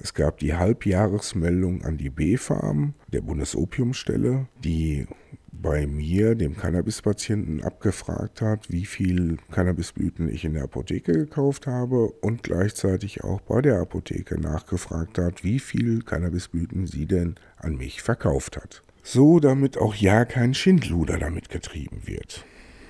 Es 0.00 0.14
gab 0.14 0.38
die 0.38 0.54
Halbjahresmeldung 0.54 1.84
an 1.84 1.96
die 1.98 2.10
B-Farm 2.10 2.94
der 3.12 3.20
Bundesopiumstelle, 3.20 4.46
die 4.62 5.06
bei 5.50 5.86
mir, 5.86 6.36
dem 6.36 6.56
Cannabispatienten, 6.56 7.64
abgefragt 7.64 8.40
hat, 8.40 8.70
wie 8.70 8.86
viel 8.86 9.38
Cannabisblüten 9.50 10.28
ich 10.28 10.44
in 10.44 10.54
der 10.54 10.64
Apotheke 10.64 11.12
gekauft 11.12 11.66
habe 11.66 12.10
und 12.20 12.44
gleichzeitig 12.44 13.24
auch 13.24 13.40
bei 13.40 13.60
der 13.60 13.80
Apotheke 13.80 14.40
nachgefragt 14.40 15.18
hat, 15.18 15.42
wie 15.42 15.58
viel 15.58 16.02
Cannabisblüten 16.02 16.86
sie 16.86 17.06
denn 17.06 17.34
an 17.56 17.76
mich 17.76 18.02
verkauft 18.02 18.56
hat. 18.56 18.82
So, 19.02 19.40
damit 19.40 19.78
auch 19.78 19.94
ja 19.94 20.24
kein 20.24 20.54
Schindluder 20.54 21.18
damit 21.18 21.48
getrieben 21.48 22.02
wird. 22.04 22.44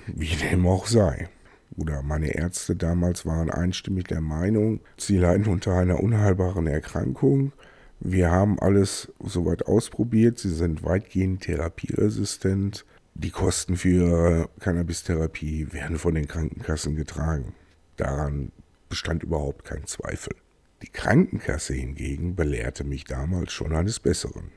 Wie 0.05 0.35
dem 0.35 0.67
auch 0.67 0.85
sei 0.85 1.29
oder 1.77 2.01
meine 2.01 2.35
Ärzte 2.35 2.75
damals 2.75 3.25
waren 3.25 3.49
einstimmig 3.49 4.05
der 4.05 4.21
Meinung, 4.21 4.81
sie 4.97 5.17
leiden 5.17 5.47
unter 5.47 5.73
einer 5.73 6.01
unheilbaren 6.01 6.67
Erkrankung. 6.67 7.51
Wir 7.99 8.31
haben 8.31 8.59
alles 8.59 9.11
soweit 9.19 9.67
ausprobiert, 9.67 10.39
sie 10.39 10.53
sind 10.53 10.83
weitgehend 10.83 11.41
therapieresistent. 11.41 12.85
Die 13.13 13.31
Kosten 13.31 13.75
für 13.75 14.49
Cannabis-Therapie 14.59 15.73
werden 15.73 15.97
von 15.97 16.15
den 16.15 16.27
Krankenkassen 16.27 16.95
getragen. 16.95 17.53
Daran 17.97 18.51
bestand 18.87 19.23
überhaupt 19.23 19.65
kein 19.65 19.85
Zweifel. 19.85 20.35
Die 20.81 20.89
Krankenkasse 20.89 21.73
hingegen 21.73 22.35
belehrte 22.35 22.85
mich 22.85 23.03
damals 23.03 23.51
schon 23.51 23.75
eines 23.75 23.99
Besseren. 23.99 24.51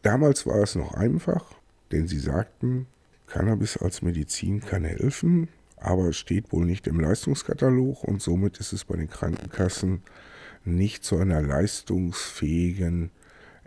Damals 0.00 0.46
war 0.46 0.62
es 0.62 0.74
noch 0.74 0.94
einfach, 0.94 1.44
denn 1.92 2.06
sie 2.06 2.18
sagten, 2.18 2.86
Cannabis 3.26 3.76
als 3.76 4.00
Medizin 4.00 4.60
kann 4.60 4.84
helfen, 4.84 5.48
aber 5.84 6.08
es 6.08 6.16
steht 6.16 6.50
wohl 6.50 6.64
nicht 6.64 6.86
im 6.86 6.98
Leistungskatalog 6.98 8.04
und 8.04 8.22
somit 8.22 8.58
ist 8.58 8.72
es 8.72 8.86
bei 8.86 8.96
den 8.96 9.10
Krankenkassen 9.10 10.02
nicht 10.64 11.04
zu 11.04 11.18
einer 11.18 11.42
leistungsfähigen 11.42 13.10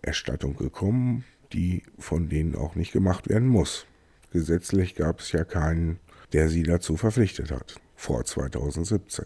Erstattung 0.02 0.56
gekommen, 0.56 1.26
die 1.54 1.84
von 2.00 2.28
denen 2.28 2.56
auch 2.56 2.74
nicht 2.74 2.92
gemacht 2.92 3.30
werden 3.30 3.48
muss. 3.48 3.86
Gesetzlich 4.32 4.96
gab 4.96 5.20
es 5.20 5.32
ja 5.32 5.44
keinen, 5.44 6.00
der 6.34 6.50
sie 6.50 6.64
dazu 6.64 6.98
verpflichtet 6.98 7.52
hat, 7.52 7.80
vor 7.96 8.26
2017. 8.26 9.26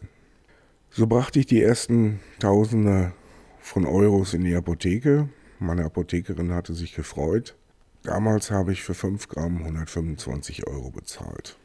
So 0.90 1.08
brachte 1.08 1.40
ich 1.40 1.46
die 1.46 1.62
ersten 1.62 2.20
Tausende 2.40 3.14
von 3.62 3.86
Euros 3.86 4.34
in 4.34 4.44
die 4.44 4.56
Apotheke. 4.56 5.30
Meine 5.60 5.86
Apothekerin 5.86 6.54
hatte 6.54 6.74
sich 6.74 6.94
gefreut. 6.94 7.56
Damals 8.04 8.52
habe 8.52 8.74
ich 8.74 8.84
für 8.84 8.96
5 8.96 9.30
Gramm 9.30 9.60
125 9.60 10.68
Euro 10.68 10.92
bezahlt. 10.92 11.58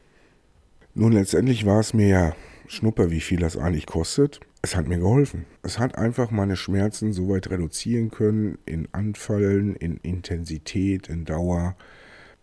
Nun, 0.99 1.11
letztendlich 1.11 1.63
war 1.67 1.79
es 1.79 1.93
mir 1.93 2.07
ja 2.07 2.35
Schnuppe, 2.65 3.11
wie 3.11 3.21
viel 3.21 3.39
das 3.39 3.55
eigentlich 3.55 3.85
kostet. 3.85 4.39
Es 4.63 4.75
hat 4.75 4.87
mir 4.87 4.97
geholfen. 4.97 5.45
Es 5.61 5.77
hat 5.77 5.95
einfach 5.95 6.31
meine 6.31 6.55
Schmerzen 6.55 7.13
so 7.13 7.29
weit 7.29 7.51
reduzieren 7.51 8.09
können 8.09 8.57
in 8.65 8.87
Anfallen, 8.93 9.75
in 9.75 9.97
Intensität, 9.97 11.07
in 11.07 11.23
Dauer, 11.23 11.75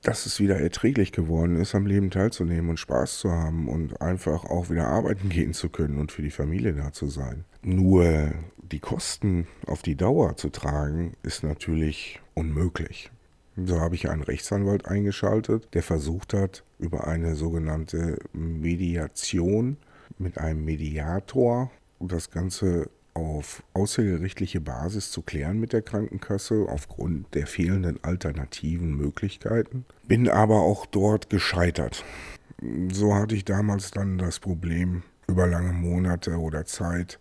dass 0.02 0.26
es 0.26 0.38
wieder 0.38 0.60
erträglich 0.60 1.10
geworden 1.10 1.56
ist, 1.56 1.74
am 1.74 1.84
Leben 1.84 2.12
teilzunehmen 2.12 2.70
und 2.70 2.78
Spaß 2.78 3.18
zu 3.18 3.32
haben 3.32 3.66
und 3.66 4.00
einfach 4.00 4.44
auch 4.44 4.70
wieder 4.70 4.86
arbeiten 4.86 5.28
gehen 5.30 5.52
zu 5.52 5.68
können 5.68 5.98
und 5.98 6.12
für 6.12 6.22
die 6.22 6.30
Familie 6.30 6.74
da 6.74 6.92
zu 6.92 7.08
sein. 7.08 7.44
Nur 7.62 8.34
die 8.62 8.78
Kosten 8.78 9.48
auf 9.66 9.82
die 9.82 9.96
Dauer 9.96 10.36
zu 10.36 10.50
tragen, 10.50 11.14
ist 11.24 11.42
natürlich 11.42 12.20
unmöglich. 12.34 13.10
So 13.56 13.80
habe 13.80 13.94
ich 13.94 14.08
einen 14.08 14.22
Rechtsanwalt 14.22 14.86
eingeschaltet, 14.86 15.68
der 15.74 15.82
versucht 15.82 16.34
hat, 16.34 16.64
über 16.78 17.06
eine 17.06 17.34
sogenannte 17.36 18.18
Mediation 18.32 19.76
mit 20.18 20.38
einem 20.38 20.64
Mediator 20.64 21.70
das 22.00 22.30
Ganze 22.30 22.90
auf 23.14 23.62
außergerichtliche 23.74 24.60
Basis 24.60 25.10
zu 25.12 25.22
klären 25.22 25.60
mit 25.60 25.72
der 25.72 25.82
Krankenkasse 25.82 26.66
aufgrund 26.68 27.32
der 27.34 27.46
fehlenden 27.46 28.02
alternativen 28.02 28.96
Möglichkeiten. 28.96 29.84
Bin 30.06 30.28
aber 30.28 30.60
auch 30.60 30.84
dort 30.86 31.30
gescheitert. 31.30 32.04
So 32.92 33.14
hatte 33.14 33.36
ich 33.36 33.44
damals 33.44 33.92
dann 33.92 34.18
das 34.18 34.40
Problem, 34.40 35.04
über 35.28 35.46
lange 35.46 35.72
Monate 35.72 36.36
oder 36.38 36.66
Zeit 36.66 37.18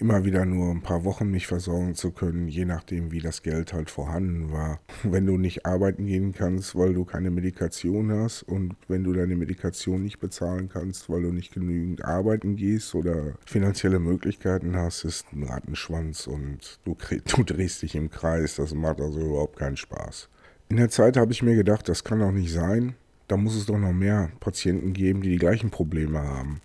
immer 0.00 0.24
wieder 0.24 0.44
nur 0.44 0.70
ein 0.70 0.82
paar 0.82 1.04
Wochen 1.04 1.30
mich 1.30 1.46
versorgen 1.46 1.94
zu 1.94 2.10
können, 2.10 2.48
je 2.48 2.64
nachdem, 2.64 3.12
wie 3.12 3.20
das 3.20 3.42
Geld 3.42 3.72
halt 3.72 3.90
vorhanden 3.90 4.50
war. 4.52 4.80
Wenn 5.02 5.26
du 5.26 5.36
nicht 5.36 5.66
arbeiten 5.66 6.06
gehen 6.06 6.32
kannst, 6.32 6.74
weil 6.76 6.94
du 6.94 7.04
keine 7.04 7.30
Medikation 7.30 8.10
hast 8.12 8.42
und 8.42 8.76
wenn 8.88 9.04
du 9.04 9.12
deine 9.12 9.36
Medikation 9.36 10.02
nicht 10.02 10.18
bezahlen 10.20 10.68
kannst, 10.68 11.08
weil 11.10 11.22
du 11.22 11.32
nicht 11.32 11.52
genügend 11.52 12.04
arbeiten 12.04 12.56
gehst 12.56 12.94
oder 12.94 13.34
finanzielle 13.46 13.98
Möglichkeiten 13.98 14.76
hast, 14.76 15.04
ist 15.04 15.26
ein 15.32 15.42
Rattenschwanz 15.42 16.26
und 16.26 16.80
du, 16.84 16.96
du 17.36 17.44
drehst 17.44 17.82
dich 17.82 17.94
im 17.94 18.10
Kreis. 18.10 18.56
Das 18.56 18.74
macht 18.74 19.00
also 19.00 19.20
überhaupt 19.20 19.58
keinen 19.58 19.76
Spaß. 19.76 20.28
In 20.68 20.76
der 20.76 20.88
Zeit 20.88 21.16
habe 21.16 21.32
ich 21.32 21.42
mir 21.42 21.56
gedacht, 21.56 21.88
das 21.88 22.04
kann 22.04 22.20
doch 22.20 22.32
nicht 22.32 22.52
sein. 22.52 22.94
Da 23.26 23.36
muss 23.36 23.54
es 23.54 23.66
doch 23.66 23.78
noch 23.78 23.92
mehr 23.92 24.30
Patienten 24.40 24.92
geben, 24.92 25.22
die 25.22 25.30
die 25.30 25.38
gleichen 25.38 25.70
Probleme 25.70 26.20
haben. 26.20 26.60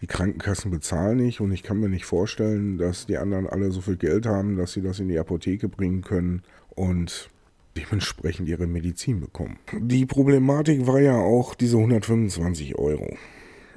Die 0.00 0.06
Krankenkassen 0.06 0.70
bezahlen 0.70 1.18
nicht 1.18 1.40
und 1.40 1.52
ich 1.52 1.62
kann 1.62 1.78
mir 1.78 1.88
nicht 1.88 2.06
vorstellen, 2.06 2.78
dass 2.78 3.06
die 3.06 3.18
anderen 3.18 3.46
alle 3.46 3.70
so 3.70 3.80
viel 3.80 3.96
Geld 3.96 4.26
haben, 4.26 4.56
dass 4.56 4.72
sie 4.72 4.82
das 4.82 4.98
in 4.98 5.08
die 5.08 5.18
Apotheke 5.18 5.68
bringen 5.68 6.02
können 6.02 6.42
und 6.70 7.30
dementsprechend 7.76 8.48
ihre 8.48 8.66
Medizin 8.66 9.20
bekommen. 9.20 9.58
Die 9.78 10.06
Problematik 10.06 10.86
war 10.86 11.00
ja 11.00 11.16
auch 11.16 11.54
diese 11.54 11.76
125 11.76 12.76
Euro. 12.76 13.16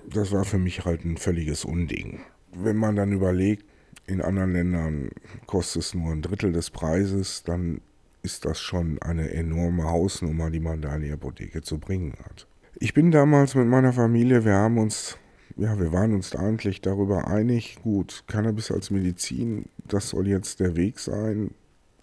Das 0.09 0.31
war 0.31 0.45
für 0.45 0.57
mich 0.57 0.85
halt 0.85 1.05
ein 1.05 1.17
völliges 1.17 1.65
Unding. 1.65 2.19
Wenn 2.55 2.77
man 2.77 2.95
dann 2.95 3.11
überlegt, 3.11 3.65
in 4.05 4.21
anderen 4.21 4.53
Ländern 4.53 5.09
kostet 5.45 5.83
es 5.83 5.93
nur 5.93 6.11
ein 6.11 6.21
Drittel 6.21 6.51
des 6.51 6.69
Preises, 6.69 7.43
dann 7.43 7.81
ist 8.21 8.45
das 8.45 8.59
schon 8.59 9.01
eine 9.01 9.31
enorme 9.31 9.83
Hausnummer, 9.83 10.49
die 10.49 10.59
man 10.59 10.81
da 10.81 10.95
in 10.95 11.03
die 11.03 11.11
Apotheke 11.11 11.61
zu 11.61 11.77
bringen 11.77 12.13
hat. 12.25 12.47
Ich 12.79 12.93
bin 12.93 13.11
damals 13.11 13.55
mit 13.55 13.67
meiner 13.67 13.93
Familie, 13.93 14.45
wir 14.45 14.55
haben 14.55 14.77
uns, 14.77 15.17
ja, 15.55 15.79
wir 15.79 15.91
waren 15.91 16.13
uns 16.13 16.31
da 16.31 16.39
eigentlich 16.39 16.81
darüber 16.81 17.27
einig, 17.27 17.77
gut, 17.83 18.23
Cannabis 18.27 18.71
als 18.71 18.91
Medizin, 18.91 19.65
das 19.87 20.09
soll 20.09 20.27
jetzt 20.27 20.59
der 20.59 20.75
Weg 20.75 20.99
sein. 20.99 21.51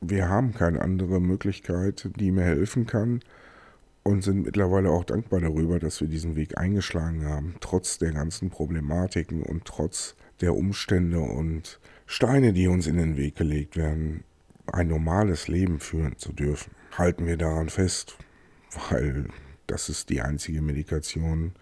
Wir 0.00 0.28
haben 0.28 0.54
keine 0.54 0.80
andere 0.80 1.20
Möglichkeit, 1.20 2.08
die 2.16 2.30
mir 2.30 2.44
helfen 2.44 2.86
kann 2.86 3.20
und 4.02 4.22
sind 4.22 4.44
mittlerweile 4.44 4.90
auch 4.90 5.04
dankbar 5.04 5.40
darüber, 5.40 5.78
dass 5.78 6.00
wir 6.00 6.08
diesen 6.08 6.36
Weg 6.36 6.56
eingeschlagen 6.58 7.26
haben, 7.26 7.54
trotz 7.60 7.98
der 7.98 8.12
ganzen 8.12 8.50
Problematiken 8.50 9.42
und 9.42 9.64
trotz 9.64 10.14
der 10.40 10.54
Umstände 10.54 11.20
und 11.20 11.80
Steine, 12.06 12.52
die 12.52 12.66
uns 12.66 12.86
in 12.86 12.96
den 12.96 13.16
Weg 13.16 13.36
gelegt 13.36 13.76
werden, 13.76 14.24
ein 14.66 14.88
normales 14.88 15.48
Leben 15.48 15.80
führen 15.80 16.16
zu 16.16 16.32
dürfen. 16.32 16.72
Halten 16.96 17.26
wir 17.26 17.36
daran 17.36 17.68
fest, 17.68 18.16
weil 18.90 19.26
das 19.66 19.88
ist 19.88 20.08
die 20.08 20.22
einzige 20.22 20.62
Medikation, 20.62 21.52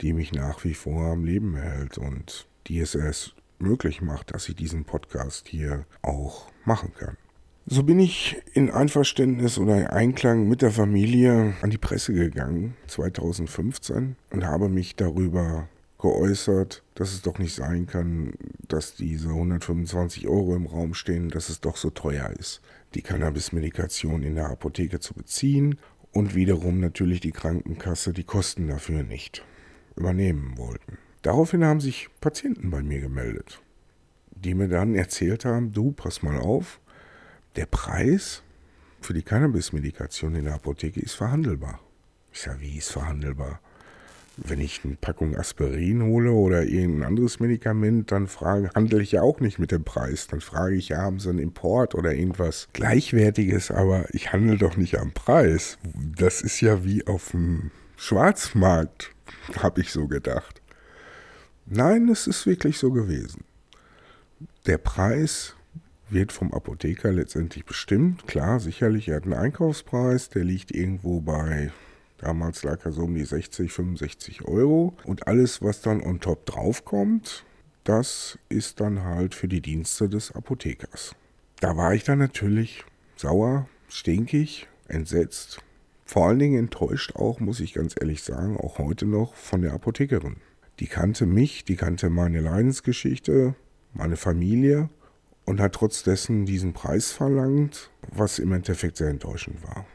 die 0.00 0.12
mich 0.12 0.32
nach 0.32 0.64
wie 0.64 0.74
vor 0.74 1.12
am 1.12 1.24
Leben 1.24 1.54
erhält 1.54 1.98
und 1.98 2.46
die 2.66 2.80
es 2.80 2.94
erst 2.94 3.34
möglich 3.58 4.00
macht, 4.00 4.34
dass 4.34 4.48
ich 4.48 4.56
diesen 4.56 4.84
Podcast 4.84 5.48
hier 5.48 5.84
auch 6.02 6.46
machen 6.64 6.92
kann. 6.98 7.16
So 7.66 7.82
bin 7.82 8.00
ich 8.00 8.40
in 8.54 8.70
Einverständnis 8.70 9.58
oder 9.58 9.92
Einklang 9.92 10.48
mit 10.48 10.62
der 10.62 10.70
Familie 10.70 11.54
an 11.60 11.70
die 11.70 11.78
Presse 11.78 12.12
gegangen, 12.14 12.74
2015, 12.86 14.16
und 14.30 14.44
habe 14.44 14.68
mich 14.68 14.96
darüber 14.96 15.68
geäußert, 15.98 16.82
dass 16.94 17.12
es 17.12 17.20
doch 17.20 17.38
nicht 17.38 17.54
sein 17.54 17.86
kann, 17.86 18.32
dass 18.66 18.94
diese 18.94 19.28
125 19.28 20.26
Euro 20.26 20.56
im 20.56 20.66
Raum 20.66 20.94
stehen, 20.94 21.28
dass 21.28 21.50
es 21.50 21.60
doch 21.60 21.76
so 21.76 21.90
teuer 21.90 22.30
ist, 22.30 22.62
die 22.94 23.02
Cannabis-Medikation 23.02 24.22
in 24.22 24.36
der 24.36 24.48
Apotheke 24.48 24.98
zu 24.98 25.12
beziehen 25.12 25.78
und 26.12 26.34
wiederum 26.34 26.80
natürlich 26.80 27.20
die 27.20 27.32
Krankenkasse 27.32 28.14
die 28.14 28.24
Kosten 28.24 28.68
dafür 28.68 29.02
nicht 29.02 29.44
übernehmen 30.00 30.56
wollten. 30.56 30.98
Daraufhin 31.22 31.64
haben 31.64 31.80
sich 31.80 32.08
Patienten 32.20 32.70
bei 32.70 32.82
mir 32.82 33.00
gemeldet, 33.00 33.60
die 34.30 34.54
mir 34.54 34.68
dann 34.68 34.94
erzählt 34.94 35.44
haben, 35.44 35.72
du, 35.72 35.92
pass 35.92 36.22
mal 36.22 36.38
auf, 36.38 36.80
der 37.56 37.66
Preis 37.66 38.42
für 39.00 39.12
die 39.12 39.22
Cannabis-Medikation 39.22 40.34
in 40.34 40.44
der 40.44 40.54
Apotheke 40.54 41.00
ist 41.00 41.14
verhandelbar. 41.14 41.80
Ich 42.32 42.40
sage, 42.40 42.60
wie 42.60 42.78
ist 42.78 42.92
verhandelbar? 42.92 43.60
Wenn 44.36 44.60
ich 44.60 44.80
eine 44.84 44.94
Packung 44.94 45.36
Aspirin 45.36 46.02
hole 46.02 46.32
oder 46.32 46.62
irgendein 46.62 47.08
anderes 47.08 47.40
Medikament, 47.40 48.10
dann 48.12 48.26
frage, 48.26 48.70
handle 48.74 49.02
ich 49.02 49.12
ja 49.12 49.22
auch 49.22 49.40
nicht 49.40 49.58
mit 49.58 49.70
dem 49.72 49.84
Preis. 49.84 50.28
Dann 50.28 50.40
frage 50.40 50.76
ich, 50.76 50.90
ja, 50.90 50.98
haben 50.98 51.18
Sie 51.18 51.28
einen 51.28 51.40
Import 51.40 51.94
oder 51.94 52.14
irgendwas 52.14 52.68
Gleichwertiges, 52.72 53.70
aber 53.70 54.06
ich 54.14 54.32
handle 54.32 54.56
doch 54.56 54.76
nicht 54.76 54.98
am 54.98 55.12
Preis. 55.12 55.76
Das 56.16 56.40
ist 56.40 56.60
ja 56.60 56.84
wie 56.84 57.06
auf 57.06 57.32
dem 57.32 57.70
Schwarzmarkt, 57.96 59.10
habe 59.62 59.80
ich 59.80 59.90
so 59.90 60.06
gedacht. 60.06 60.60
Nein, 61.66 62.08
es 62.08 62.26
ist 62.26 62.46
wirklich 62.46 62.78
so 62.78 62.90
gewesen. 62.90 63.44
Der 64.66 64.78
Preis 64.78 65.54
wird 66.08 66.32
vom 66.32 66.52
Apotheker 66.52 67.12
letztendlich 67.12 67.64
bestimmt. 67.64 68.26
Klar, 68.26 68.60
sicherlich, 68.60 69.08
er 69.08 69.16
hat 69.16 69.24
einen 69.24 69.34
Einkaufspreis, 69.34 70.28
der 70.28 70.44
liegt 70.44 70.72
irgendwo 70.72 71.20
bei, 71.20 71.72
damals 72.18 72.62
lag 72.62 72.84
er 72.84 72.92
so 72.92 73.02
um 73.04 73.14
die 73.14 73.24
60, 73.24 73.72
65 73.72 74.42
Euro. 74.46 74.96
Und 75.04 75.26
alles, 75.26 75.62
was 75.62 75.80
dann 75.80 76.02
on 76.02 76.20
top 76.20 76.46
draufkommt, 76.46 77.44
das 77.84 78.38
ist 78.48 78.80
dann 78.80 79.04
halt 79.04 79.34
für 79.34 79.48
die 79.48 79.62
Dienste 79.62 80.08
des 80.08 80.32
Apothekers. 80.32 81.14
Da 81.60 81.76
war 81.76 81.94
ich 81.94 82.04
dann 82.04 82.18
natürlich 82.18 82.84
sauer, 83.16 83.68
stinkig, 83.88 84.66
entsetzt. 84.88 85.62
Vor 86.10 86.26
allen 86.26 86.40
Dingen 86.40 86.58
enttäuscht 86.58 87.14
auch, 87.14 87.38
muss 87.38 87.60
ich 87.60 87.72
ganz 87.72 87.94
ehrlich 87.96 88.24
sagen, 88.24 88.56
auch 88.56 88.78
heute 88.78 89.06
noch 89.06 89.36
von 89.36 89.62
der 89.62 89.74
Apothekerin. 89.74 90.38
Die 90.80 90.88
kannte 90.88 91.24
mich, 91.24 91.64
die 91.64 91.76
kannte 91.76 92.10
meine 92.10 92.40
Leidensgeschichte, 92.40 93.54
meine 93.92 94.16
Familie 94.16 94.90
und 95.44 95.60
hat 95.60 95.76
trotz 95.76 96.02
dessen 96.02 96.46
diesen 96.46 96.72
Preis 96.72 97.12
verlangt, 97.12 97.92
was 98.10 98.40
im 98.40 98.50
Endeffekt 98.50 98.96
sehr 98.96 99.06
enttäuschend 99.06 99.62
war. 99.62 99.86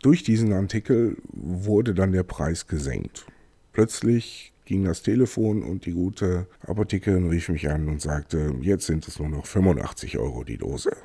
Durch 0.00 0.22
diesen 0.22 0.50
Artikel 0.54 1.18
wurde 1.30 1.92
dann 1.92 2.12
der 2.12 2.22
Preis 2.22 2.66
gesenkt. 2.66 3.26
Plötzlich 3.74 4.54
ging 4.64 4.84
das 4.84 5.02
Telefon 5.02 5.62
und 5.62 5.84
die 5.84 5.92
gute 5.92 6.46
Apothekerin 6.62 7.28
rief 7.28 7.50
mich 7.50 7.68
an 7.68 7.90
und 7.90 8.00
sagte, 8.00 8.54
jetzt 8.62 8.86
sind 8.86 9.06
es 9.06 9.18
nur 9.18 9.28
noch 9.28 9.44
85 9.44 10.16
Euro 10.16 10.42
die 10.42 10.56
Dose. 10.56 10.96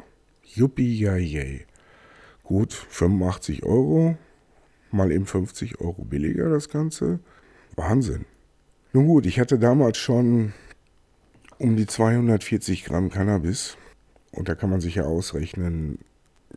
Juppie, 0.45 0.97
yay. 0.97 1.65
Gut, 2.45 2.71
85 2.71 3.63
Euro, 3.63 4.17
mal 4.91 5.12
eben 5.12 5.25
50 5.25 5.82
Euro 5.82 6.04
billiger 6.04 6.49
das 6.49 6.69
Ganze. 6.69 7.19
Wahnsinn. 7.75 8.25
Nun 8.93 9.08
gut, 9.08 9.25
ich 9.25 9.39
hatte 9.39 9.60
damals 9.60 9.97
schon 9.97 10.54
um 11.60 11.75
die 11.75 11.86
240 11.86 12.86
Gramm 12.86 13.10
Cannabis. 13.10 13.78
Und 14.32 14.49
da 14.49 14.56
kann 14.56 14.69
man 14.69 14.82
sich 14.82 14.95
ja 14.95 15.04
ausrechnen, 15.04 15.99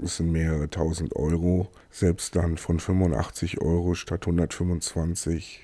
es 0.00 0.16
sind 0.16 0.32
mehrere 0.32 0.70
tausend 0.70 1.14
Euro. 1.16 1.70
Selbst 1.90 2.36
dann 2.36 2.56
von 2.56 2.80
85 2.80 3.60
Euro 3.60 3.94
statt 3.94 4.22
125. 4.22 5.60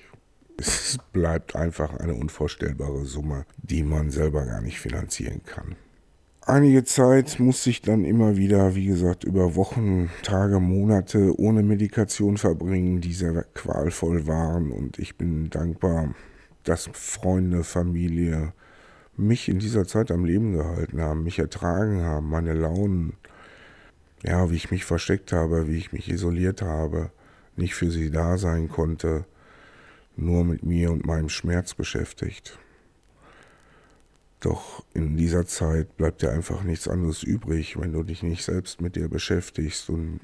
Es 0.57 0.97
bleibt 1.13 1.55
einfach 1.55 1.95
eine 1.95 2.13
unvorstellbare 2.13 3.05
Summe, 3.05 3.45
die 3.57 3.83
man 3.83 4.11
selber 4.11 4.45
gar 4.45 4.61
nicht 4.61 4.79
finanzieren 4.79 5.41
kann. 5.45 5.75
Einige 6.49 6.83
Zeit 6.83 7.39
musste 7.39 7.69
ich 7.69 7.83
dann 7.83 8.03
immer 8.03 8.35
wieder, 8.35 8.73
wie 8.73 8.87
gesagt, 8.87 9.23
über 9.23 9.53
Wochen, 9.53 10.09
Tage, 10.23 10.59
Monate 10.59 11.39
ohne 11.39 11.61
Medikation 11.61 12.37
verbringen, 12.37 13.01
die 13.01 13.13
sehr 13.13 13.43
qualvoll 13.53 14.25
waren. 14.25 14.71
Und 14.71 14.97
ich 14.97 15.15
bin 15.15 15.51
dankbar, 15.51 16.15
dass 16.63 16.89
Freunde, 16.93 17.63
Familie, 17.63 18.53
mich 19.15 19.47
in 19.47 19.59
dieser 19.59 19.85
Zeit 19.85 20.09
am 20.09 20.25
Leben 20.25 20.53
gehalten 20.53 20.99
haben, 20.99 21.23
mich 21.23 21.37
ertragen 21.37 22.01
haben, 22.01 22.31
meine 22.31 22.53
Launen, 22.53 23.13
ja, 24.23 24.49
wie 24.49 24.55
ich 24.55 24.71
mich 24.71 24.85
versteckt 24.85 25.31
habe, 25.31 25.67
wie 25.67 25.77
ich 25.77 25.93
mich 25.93 26.09
isoliert 26.09 26.63
habe, 26.63 27.11
nicht 27.57 27.75
für 27.75 27.91
sie 27.91 28.09
da 28.09 28.39
sein 28.39 28.69
konnte, 28.69 29.25
nur 30.15 30.43
mit 30.43 30.63
mir 30.63 30.91
und 30.91 31.05
meinem 31.05 31.29
Schmerz 31.29 31.75
beschäftigt. 31.75 32.57
Doch 34.39 34.85
in 34.93 35.17
dieser 35.17 35.45
Zeit 35.45 35.97
bleibt 35.97 36.21
dir 36.21 36.31
einfach 36.31 36.63
nichts 36.63 36.87
anderes 36.87 37.23
übrig, 37.23 37.79
wenn 37.79 37.91
du 37.91 38.03
dich 38.03 38.23
nicht 38.23 38.43
selbst 38.43 38.79
mit 38.79 38.95
dir 38.95 39.09
beschäftigst 39.09 39.89
und 39.89 40.21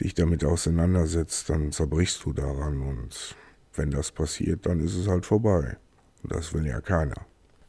dich 0.00 0.14
damit 0.14 0.44
auseinandersetzt, 0.44 1.48
dann 1.48 1.72
zerbrichst 1.72 2.24
du 2.24 2.32
daran 2.32 2.80
und 2.82 3.36
wenn 3.74 3.90
das 3.90 4.12
passiert, 4.12 4.66
dann 4.66 4.80
ist 4.80 4.94
es 4.94 5.06
halt 5.06 5.24
vorbei. 5.24 5.76
Und 6.22 6.32
das 6.32 6.52
will 6.52 6.66
ja 6.66 6.80
keiner. 6.80 7.26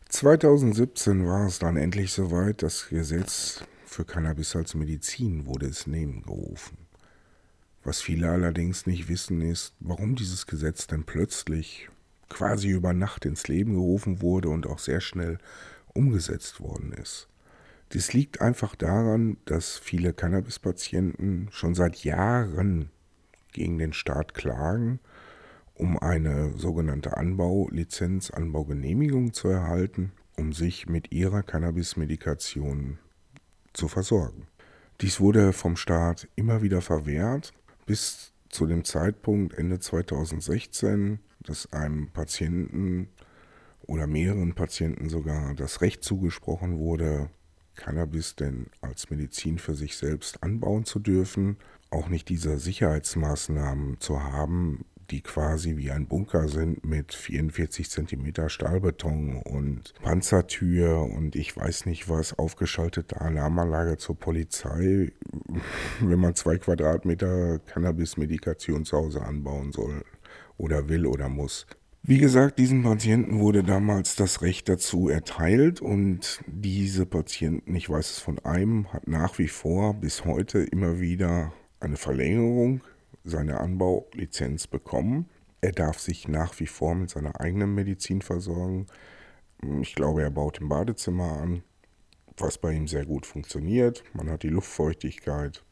2017 0.10 1.26
war 1.26 1.48
es 1.48 1.60
dann 1.60 1.78
endlich 1.78 2.12
soweit, 2.12 2.64
das 2.64 2.90
Gesetz 2.90 3.64
für 3.86 4.04
Cannabis 4.04 4.56
als 4.56 4.76
Medizin 4.76 5.46
wurde 5.46 5.68
ins 5.68 5.86
Leben 5.86 6.24
gerufen. 6.24 6.78
Was 7.84 8.02
viele 8.02 8.30
allerdings 8.30 8.86
nicht 8.86 9.08
wissen 9.08 9.42
ist, 9.42 9.74
warum 9.80 10.16
dieses 10.16 10.48
Gesetz 10.48 10.88
denn 10.88 11.06
plötzlich 11.06 11.90
quasi 12.32 12.70
über 12.70 12.94
Nacht 12.94 13.26
ins 13.26 13.48
Leben 13.48 13.74
gerufen 13.74 14.22
wurde 14.22 14.50
und 14.50 14.68
auch 14.68 14.80
sehr 14.80 15.02
schnell 15.02 15.38
umgesetzt 15.94 16.60
worden 16.60 16.94
ist. 16.94 17.28
Dies 17.94 18.14
liegt 18.14 18.42
einfach 18.42 18.76
daran, 18.76 19.38
dass 19.46 19.78
viele 19.78 20.14
Cannabis-Patienten 20.14 21.50
schon 21.52 21.76
seit 21.76 22.04
Jahren 22.04 22.90
gegen 23.52 23.78
den 23.78 23.94
Staat 23.94 24.34
klagen 24.34 25.00
um 25.82 25.98
eine 25.98 26.54
sogenannte 26.58 27.18
Anbaulizenz, 27.18 28.30
Anbaugenehmigung 28.30 29.34
zu 29.34 29.48
erhalten, 29.48 30.12
um 30.38 30.54
sich 30.54 30.88
mit 30.88 31.12
ihrer 31.12 31.42
Cannabis-Medikation 31.42 33.00
zu 33.74 33.88
versorgen. 33.88 34.46
Dies 35.02 35.20
wurde 35.20 35.54
vom 35.54 35.76
Staat 35.76 36.28
immer 36.36 36.62
wieder 36.62 36.82
verwehrt, 36.82 37.52
bis 37.88 38.32
zu 38.52 38.66
dem 38.66 38.84
Zeitpunkt 38.84 39.54
Ende 39.54 39.80
2016, 39.80 41.20
dass 41.40 41.72
einem 41.74 42.10
Patienten 42.10 43.10
oder 43.88 44.08
mehreren 44.08 44.54
Patienten 44.54 45.10
sogar 45.10 45.54
das 45.56 45.82
Recht 45.82 46.04
zugesprochen 46.04 46.78
wurde, 46.78 47.30
Cannabis 47.76 48.36
denn 48.36 48.68
als 48.82 49.10
Medizin 49.10 49.58
für 49.58 49.74
sich 49.74 49.98
selbst 49.98 50.44
anbauen 50.44 50.86
zu 50.86 51.00
dürfen, 51.00 51.58
auch 51.90 52.10
nicht 52.10 52.30
diese 52.30 52.58
Sicherheitsmaßnahmen 52.58 54.00
zu 54.00 54.22
haben, 54.22 54.86
die 55.12 55.22
quasi 55.22 55.76
wie 55.78 55.92
ein 55.92 56.08
Bunker 56.08 56.48
sind 56.48 56.86
mit 56.86 57.14
44 57.14 57.90
Zentimeter 57.90 58.50
Stahlbeton 58.50 59.42
und 59.44 59.94
Panzertür 60.02 61.02
und 61.02 61.36
ich 61.36 61.56
weiß 61.56 61.86
nicht 61.86 62.10
was, 62.10 62.38
aufgeschaltete 62.40 63.20
Alarmanlage 63.20 63.98
zur 63.98 64.18
Polizei, 64.18 65.12
wenn 66.00 66.20
man 66.20 66.36
zwei 66.36 66.58
Quadratmeter 66.58 67.60
Cannabis-Medikation 67.60 68.86
zu 68.86 68.98
Hause 68.98 69.22
anbauen 69.22 69.74
soll 69.74 70.04
oder 70.58 70.88
will 70.88 71.06
oder 71.06 71.28
muss. 71.28 71.68
Wie 72.04 72.18
gesagt, 72.18 72.58
diesen 72.58 72.82
Patienten 72.82 73.40
wurde 73.40 73.64
damals 73.64 74.16
das 74.16 74.42
Recht 74.42 74.70
dazu 74.70 75.08
erteilt 75.10 75.82
und 75.82 76.42
diese 76.48 77.06
Patienten, 77.06 77.76
ich 77.76 77.90
weiß 77.90 78.12
es 78.12 78.20
von 78.20 78.40
einem, 78.40 78.92
hat 78.92 79.08
nach 79.08 79.38
wie 79.38 79.50
vor 79.50 79.94
bis 79.94 80.26
heute 80.26 80.60
immer 80.60 81.00
wieder 81.00 81.54
eine 81.80 81.98
Verlängerung 81.98 82.82
seiner 83.24 83.62
Anbaulizenz 83.62 84.68
bekommen. 84.68 85.30
Er 85.62 85.72
darf 85.72 86.00
sich 86.00 86.28
nach 86.28 86.60
wie 86.60 86.68
vor 86.68 86.96
mit 86.96 87.10
seiner 87.10 87.40
eigenen 87.40 87.76
Medizin 87.76 88.22
versorgen. 88.22 88.88
Ich 89.82 89.94
glaube, 89.94 90.24
er 90.24 90.32
baut 90.32 90.60
im 90.60 90.70
Badezimmer 90.70 91.40
an, 91.40 91.64
was 92.38 92.58
bei 92.58 92.72
ihm 92.72 92.88
sehr 92.88 93.06
gut 93.06 93.26
funktioniert. 93.26 94.04
Man 94.14 94.30
hat 94.30 94.44
die 94.44 94.50
Luftfeuchtigkeit 94.50 95.64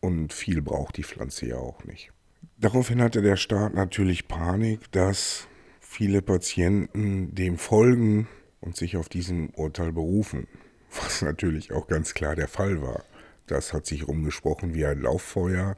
und 0.00 0.32
viel 0.32 0.62
braucht 0.62 0.96
die 0.96 1.04
Pflanze 1.04 1.46
ja 1.46 1.56
auch 1.56 1.84
nicht. 1.84 2.12
Daraufhin 2.56 3.02
hatte 3.02 3.22
der 3.22 3.36
Staat 3.36 3.74
natürlich 3.74 4.28
Panik, 4.28 4.90
dass 4.92 5.46
viele 5.80 6.22
Patienten 6.22 7.34
dem 7.34 7.58
folgen 7.58 8.28
und 8.60 8.76
sich 8.76 8.96
auf 8.96 9.08
diesem 9.08 9.50
Urteil 9.50 9.92
berufen, 9.92 10.46
was 10.94 11.22
natürlich 11.22 11.72
auch 11.72 11.88
ganz 11.88 12.14
klar 12.14 12.36
der 12.36 12.48
Fall 12.48 12.80
war. 12.80 13.04
Das 13.46 13.72
hat 13.72 13.86
sich 13.86 14.06
rumgesprochen 14.06 14.74
wie 14.74 14.86
ein 14.86 15.00
Lauffeuer. 15.00 15.76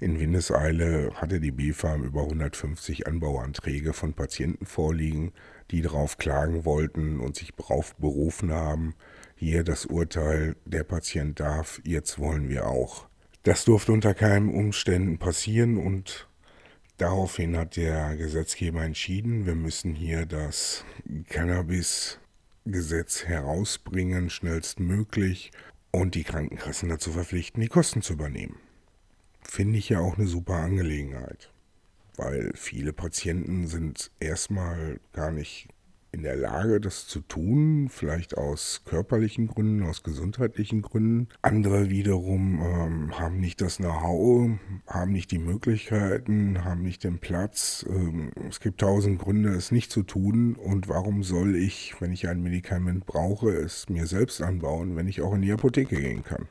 In 0.00 0.18
Windeseile 0.18 1.10
hatte 1.14 1.40
die 1.40 1.50
BfArM 1.50 2.04
über 2.04 2.22
150 2.22 3.06
Anbauanträge 3.06 3.92
von 3.92 4.14
Patienten 4.14 4.64
vorliegen, 4.64 5.32
die 5.70 5.82
darauf 5.82 6.16
klagen 6.16 6.64
wollten 6.64 7.20
und 7.20 7.36
sich 7.36 7.52
darauf 7.52 7.94
berufen 7.96 8.50
haben, 8.50 8.94
hier 9.36 9.62
das 9.62 9.84
Urteil, 9.84 10.56
der 10.64 10.84
Patient 10.84 11.38
darf, 11.38 11.82
jetzt 11.84 12.18
wollen 12.18 12.48
wir 12.48 12.66
auch. 12.66 13.08
Das 13.42 13.66
durfte 13.66 13.92
unter 13.92 14.14
keinen 14.14 14.48
Umständen 14.48 15.18
passieren 15.18 15.76
und 15.76 16.26
Daraufhin 16.96 17.56
hat 17.56 17.76
der 17.76 18.14
Gesetzgeber 18.16 18.82
entschieden, 18.82 19.46
wir 19.46 19.54
müssen 19.54 19.94
hier 19.94 20.26
das 20.26 20.84
Cannabis-Gesetz 21.30 23.24
herausbringen, 23.24 24.28
schnellstmöglich, 24.28 25.50
und 25.92 26.14
die 26.14 26.24
Krankenkassen 26.24 26.90
dazu 26.90 27.12
verpflichten, 27.12 27.62
die 27.62 27.68
Kosten 27.68 28.02
zu 28.02 28.12
übernehmen. 28.12 28.58
Finde 29.50 29.78
ich 29.78 29.88
ja 29.88 29.98
auch 29.98 30.16
eine 30.16 30.28
super 30.28 30.54
Angelegenheit, 30.54 31.52
weil 32.16 32.52
viele 32.54 32.92
Patienten 32.92 33.66
sind 33.66 34.12
erstmal 34.20 35.00
gar 35.12 35.32
nicht 35.32 35.66
in 36.12 36.22
der 36.22 36.36
Lage, 36.36 36.80
das 36.80 37.08
zu 37.08 37.20
tun, 37.20 37.88
vielleicht 37.90 38.38
aus 38.38 38.82
körperlichen 38.84 39.48
Gründen, 39.48 39.82
aus 39.82 40.04
gesundheitlichen 40.04 40.82
Gründen. 40.82 41.26
Andere 41.42 41.90
wiederum 41.90 42.60
ähm, 42.62 43.18
haben 43.18 43.40
nicht 43.40 43.60
das 43.60 43.78
Know-how, 43.78 44.52
haben 44.86 45.10
nicht 45.10 45.32
die 45.32 45.40
Möglichkeiten, 45.40 46.64
haben 46.64 46.82
nicht 46.82 47.02
den 47.02 47.18
Platz. 47.18 47.84
Ähm, 47.90 48.30
es 48.48 48.60
gibt 48.60 48.80
tausend 48.80 49.18
Gründe, 49.18 49.50
es 49.50 49.72
nicht 49.72 49.90
zu 49.90 50.04
tun. 50.04 50.54
Und 50.54 50.86
warum 50.86 51.24
soll 51.24 51.56
ich, 51.56 51.96
wenn 51.98 52.12
ich 52.12 52.28
ein 52.28 52.40
Medikament 52.40 53.04
brauche, 53.04 53.50
es 53.50 53.88
mir 53.88 54.06
selbst 54.06 54.42
anbauen, 54.42 54.94
wenn 54.94 55.08
ich 55.08 55.22
auch 55.22 55.34
in 55.34 55.42
die 55.42 55.52
Apotheke 55.52 55.96
gehen 55.96 56.22
kann? 56.22 56.46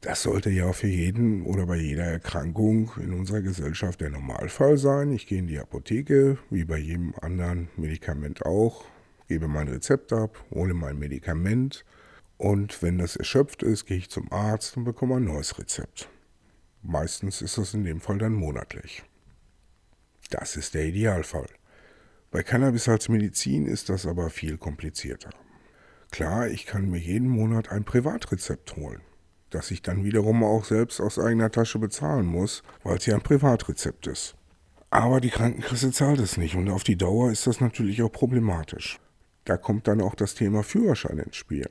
Das 0.00 0.22
sollte 0.22 0.48
ja 0.48 0.72
für 0.72 0.86
jeden 0.86 1.44
oder 1.44 1.66
bei 1.66 1.76
jeder 1.76 2.04
Erkrankung 2.04 2.90
in 2.96 3.12
unserer 3.12 3.42
Gesellschaft 3.42 4.00
der 4.00 4.08
Normalfall 4.08 4.78
sein. 4.78 5.12
Ich 5.12 5.26
gehe 5.26 5.40
in 5.40 5.46
die 5.46 5.58
Apotheke, 5.58 6.38
wie 6.48 6.64
bei 6.64 6.78
jedem 6.78 7.14
anderen 7.20 7.68
Medikament 7.76 8.46
auch, 8.46 8.86
gebe 9.28 9.46
mein 9.46 9.68
Rezept 9.68 10.14
ab, 10.14 10.42
hole 10.52 10.72
mein 10.72 10.98
Medikament 10.98 11.84
und 12.38 12.82
wenn 12.82 12.96
das 12.96 13.16
erschöpft 13.16 13.62
ist, 13.62 13.84
gehe 13.84 13.98
ich 13.98 14.08
zum 14.08 14.32
Arzt 14.32 14.78
und 14.78 14.84
bekomme 14.84 15.16
ein 15.16 15.24
neues 15.24 15.58
Rezept. 15.58 16.08
Meistens 16.82 17.42
ist 17.42 17.58
das 17.58 17.74
in 17.74 17.84
dem 17.84 18.00
Fall 18.00 18.16
dann 18.16 18.32
monatlich. 18.32 19.02
Das 20.30 20.56
ist 20.56 20.72
der 20.72 20.86
Idealfall. 20.86 21.50
Bei 22.30 22.42
Cannabis 22.42 22.88
als 22.88 23.10
Medizin 23.10 23.66
ist 23.66 23.90
das 23.90 24.06
aber 24.06 24.30
viel 24.30 24.56
komplizierter. 24.56 25.30
Klar, 26.10 26.48
ich 26.48 26.64
kann 26.64 26.88
mir 26.88 26.98
jeden 26.98 27.28
Monat 27.28 27.70
ein 27.70 27.84
Privatrezept 27.84 28.76
holen 28.76 29.02
das 29.50 29.70
ich 29.70 29.82
dann 29.82 30.04
wiederum 30.04 30.42
auch 30.42 30.64
selbst 30.64 31.00
aus 31.00 31.18
eigener 31.18 31.50
Tasche 31.50 31.78
bezahlen 31.78 32.26
muss, 32.26 32.62
weil 32.82 32.96
es 32.96 33.06
ja 33.06 33.14
ein 33.14 33.22
Privatrezept 33.22 34.06
ist. 34.06 34.36
Aber 34.90 35.20
die 35.20 35.30
Krankenkasse 35.30 35.92
zahlt 35.92 36.20
es 36.20 36.36
nicht 36.36 36.54
und 36.54 36.68
auf 36.68 36.84
die 36.84 36.96
Dauer 36.96 37.30
ist 37.30 37.46
das 37.46 37.60
natürlich 37.60 38.02
auch 38.02 38.10
problematisch. 38.10 38.98
Da 39.44 39.56
kommt 39.56 39.86
dann 39.88 40.00
auch 40.00 40.14
das 40.14 40.34
Thema 40.34 40.62
Führerschein 40.62 41.18
ins 41.18 41.36
Spiel. 41.36 41.66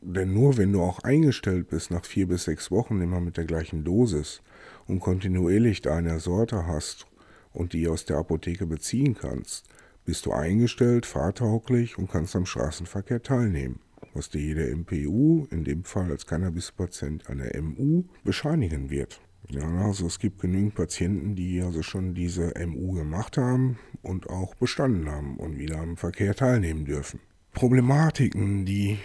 Denn 0.00 0.32
nur 0.32 0.56
wenn 0.56 0.72
du 0.72 0.82
auch 0.82 0.98
eingestellt 1.00 1.68
bist 1.68 1.90
nach 1.90 2.04
vier 2.04 2.26
bis 2.26 2.44
sechs 2.44 2.70
Wochen 2.70 3.00
immer 3.00 3.20
mit 3.20 3.36
der 3.36 3.44
gleichen 3.44 3.84
Dosis 3.84 4.42
und 4.86 5.00
kontinuierlich 5.00 5.80
deine 5.80 6.18
Sorte 6.20 6.66
hast 6.66 7.06
und 7.52 7.72
die 7.72 7.86
aus 7.88 8.04
der 8.04 8.16
Apotheke 8.16 8.66
beziehen 8.66 9.14
kannst, 9.14 9.66
bist 10.04 10.26
du 10.26 10.32
eingestellt, 10.32 11.06
fahrtauglich 11.06 11.96
und 11.96 12.10
kannst 12.10 12.34
am 12.34 12.46
Straßenverkehr 12.46 13.22
teilnehmen 13.22 13.78
was 14.14 14.30
dir 14.30 14.40
jeder 14.40 14.76
MPU, 14.76 15.46
in 15.50 15.64
dem 15.64 15.84
Fall 15.84 16.10
als 16.10 16.26
Cannabispatient 16.26 17.28
eine 17.28 17.50
MU, 17.60 18.04
bescheinigen 18.24 18.90
wird. 18.90 19.20
Ja, 19.48 19.68
also 19.86 20.06
es 20.06 20.18
gibt 20.18 20.40
genügend 20.40 20.74
Patienten, 20.74 21.34
die 21.34 21.60
also 21.60 21.82
schon 21.82 22.14
diese 22.14 22.54
MU 22.66 22.92
gemacht 22.92 23.36
haben 23.36 23.78
und 24.02 24.30
auch 24.30 24.54
bestanden 24.54 25.10
haben 25.10 25.36
und 25.36 25.58
wieder 25.58 25.78
am 25.78 25.96
Verkehr 25.96 26.34
teilnehmen 26.34 26.84
dürfen. 26.84 27.20
Problematiken, 27.52 28.64
die 28.64 28.98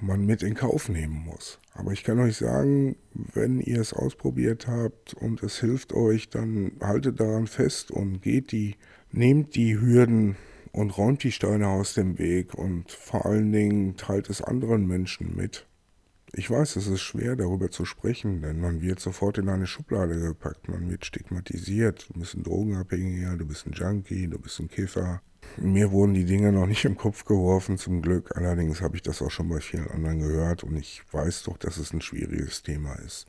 man 0.00 0.24
mit 0.24 0.42
in 0.42 0.54
Kauf 0.54 0.88
nehmen 0.88 1.24
muss. 1.24 1.58
Aber 1.74 1.92
ich 1.92 2.04
kann 2.04 2.20
euch 2.20 2.36
sagen, 2.36 2.96
wenn 3.12 3.60
ihr 3.60 3.80
es 3.80 3.92
ausprobiert 3.92 4.68
habt 4.68 5.14
und 5.14 5.42
es 5.42 5.58
hilft 5.58 5.92
euch, 5.92 6.28
dann 6.28 6.72
haltet 6.80 7.18
daran 7.18 7.46
fest 7.46 7.90
und 7.90 8.22
geht 8.22 8.52
die, 8.52 8.76
nehmt 9.10 9.56
die 9.56 9.80
Hürden 9.80 10.36
und 10.72 10.96
räumt 10.96 11.22
die 11.22 11.32
Steine 11.32 11.68
aus 11.68 11.94
dem 11.94 12.18
Weg 12.18 12.54
und 12.54 12.90
vor 12.90 13.26
allen 13.26 13.52
Dingen 13.52 13.96
teilt 13.96 14.30
es 14.30 14.42
anderen 14.42 14.86
Menschen 14.86 15.34
mit. 15.36 15.66
Ich 16.32 16.50
weiß, 16.50 16.76
es 16.76 16.86
ist 16.86 17.00
schwer 17.00 17.36
darüber 17.36 17.70
zu 17.70 17.86
sprechen, 17.86 18.42
denn 18.42 18.60
man 18.60 18.82
wird 18.82 19.00
sofort 19.00 19.38
in 19.38 19.48
eine 19.48 19.66
Schublade 19.66 20.20
gepackt, 20.20 20.68
man 20.68 20.90
wird 20.90 21.06
stigmatisiert. 21.06 22.08
Du 22.12 22.20
bist 22.20 22.34
ein 22.34 22.42
Drogenabhängiger, 22.42 23.36
du 23.36 23.46
bist 23.46 23.66
ein 23.66 23.72
Junkie, 23.72 24.28
du 24.28 24.38
bist 24.38 24.60
ein 24.60 24.68
Kiffer. 24.68 25.22
Mir 25.56 25.90
wurden 25.90 26.12
die 26.12 26.26
Dinge 26.26 26.52
noch 26.52 26.66
nicht 26.66 26.84
im 26.84 26.98
Kopf 26.98 27.24
geworfen, 27.24 27.78
zum 27.78 28.02
Glück. 28.02 28.36
Allerdings 28.36 28.82
habe 28.82 28.96
ich 28.96 29.02
das 29.02 29.22
auch 29.22 29.30
schon 29.30 29.48
bei 29.48 29.60
vielen 29.60 29.88
anderen 29.88 30.18
gehört 30.18 30.64
und 30.64 30.76
ich 30.76 31.02
weiß 31.10 31.44
doch, 31.44 31.56
dass 31.56 31.78
es 31.78 31.94
ein 31.94 32.02
schwieriges 32.02 32.62
Thema 32.62 32.94
ist. 32.96 33.26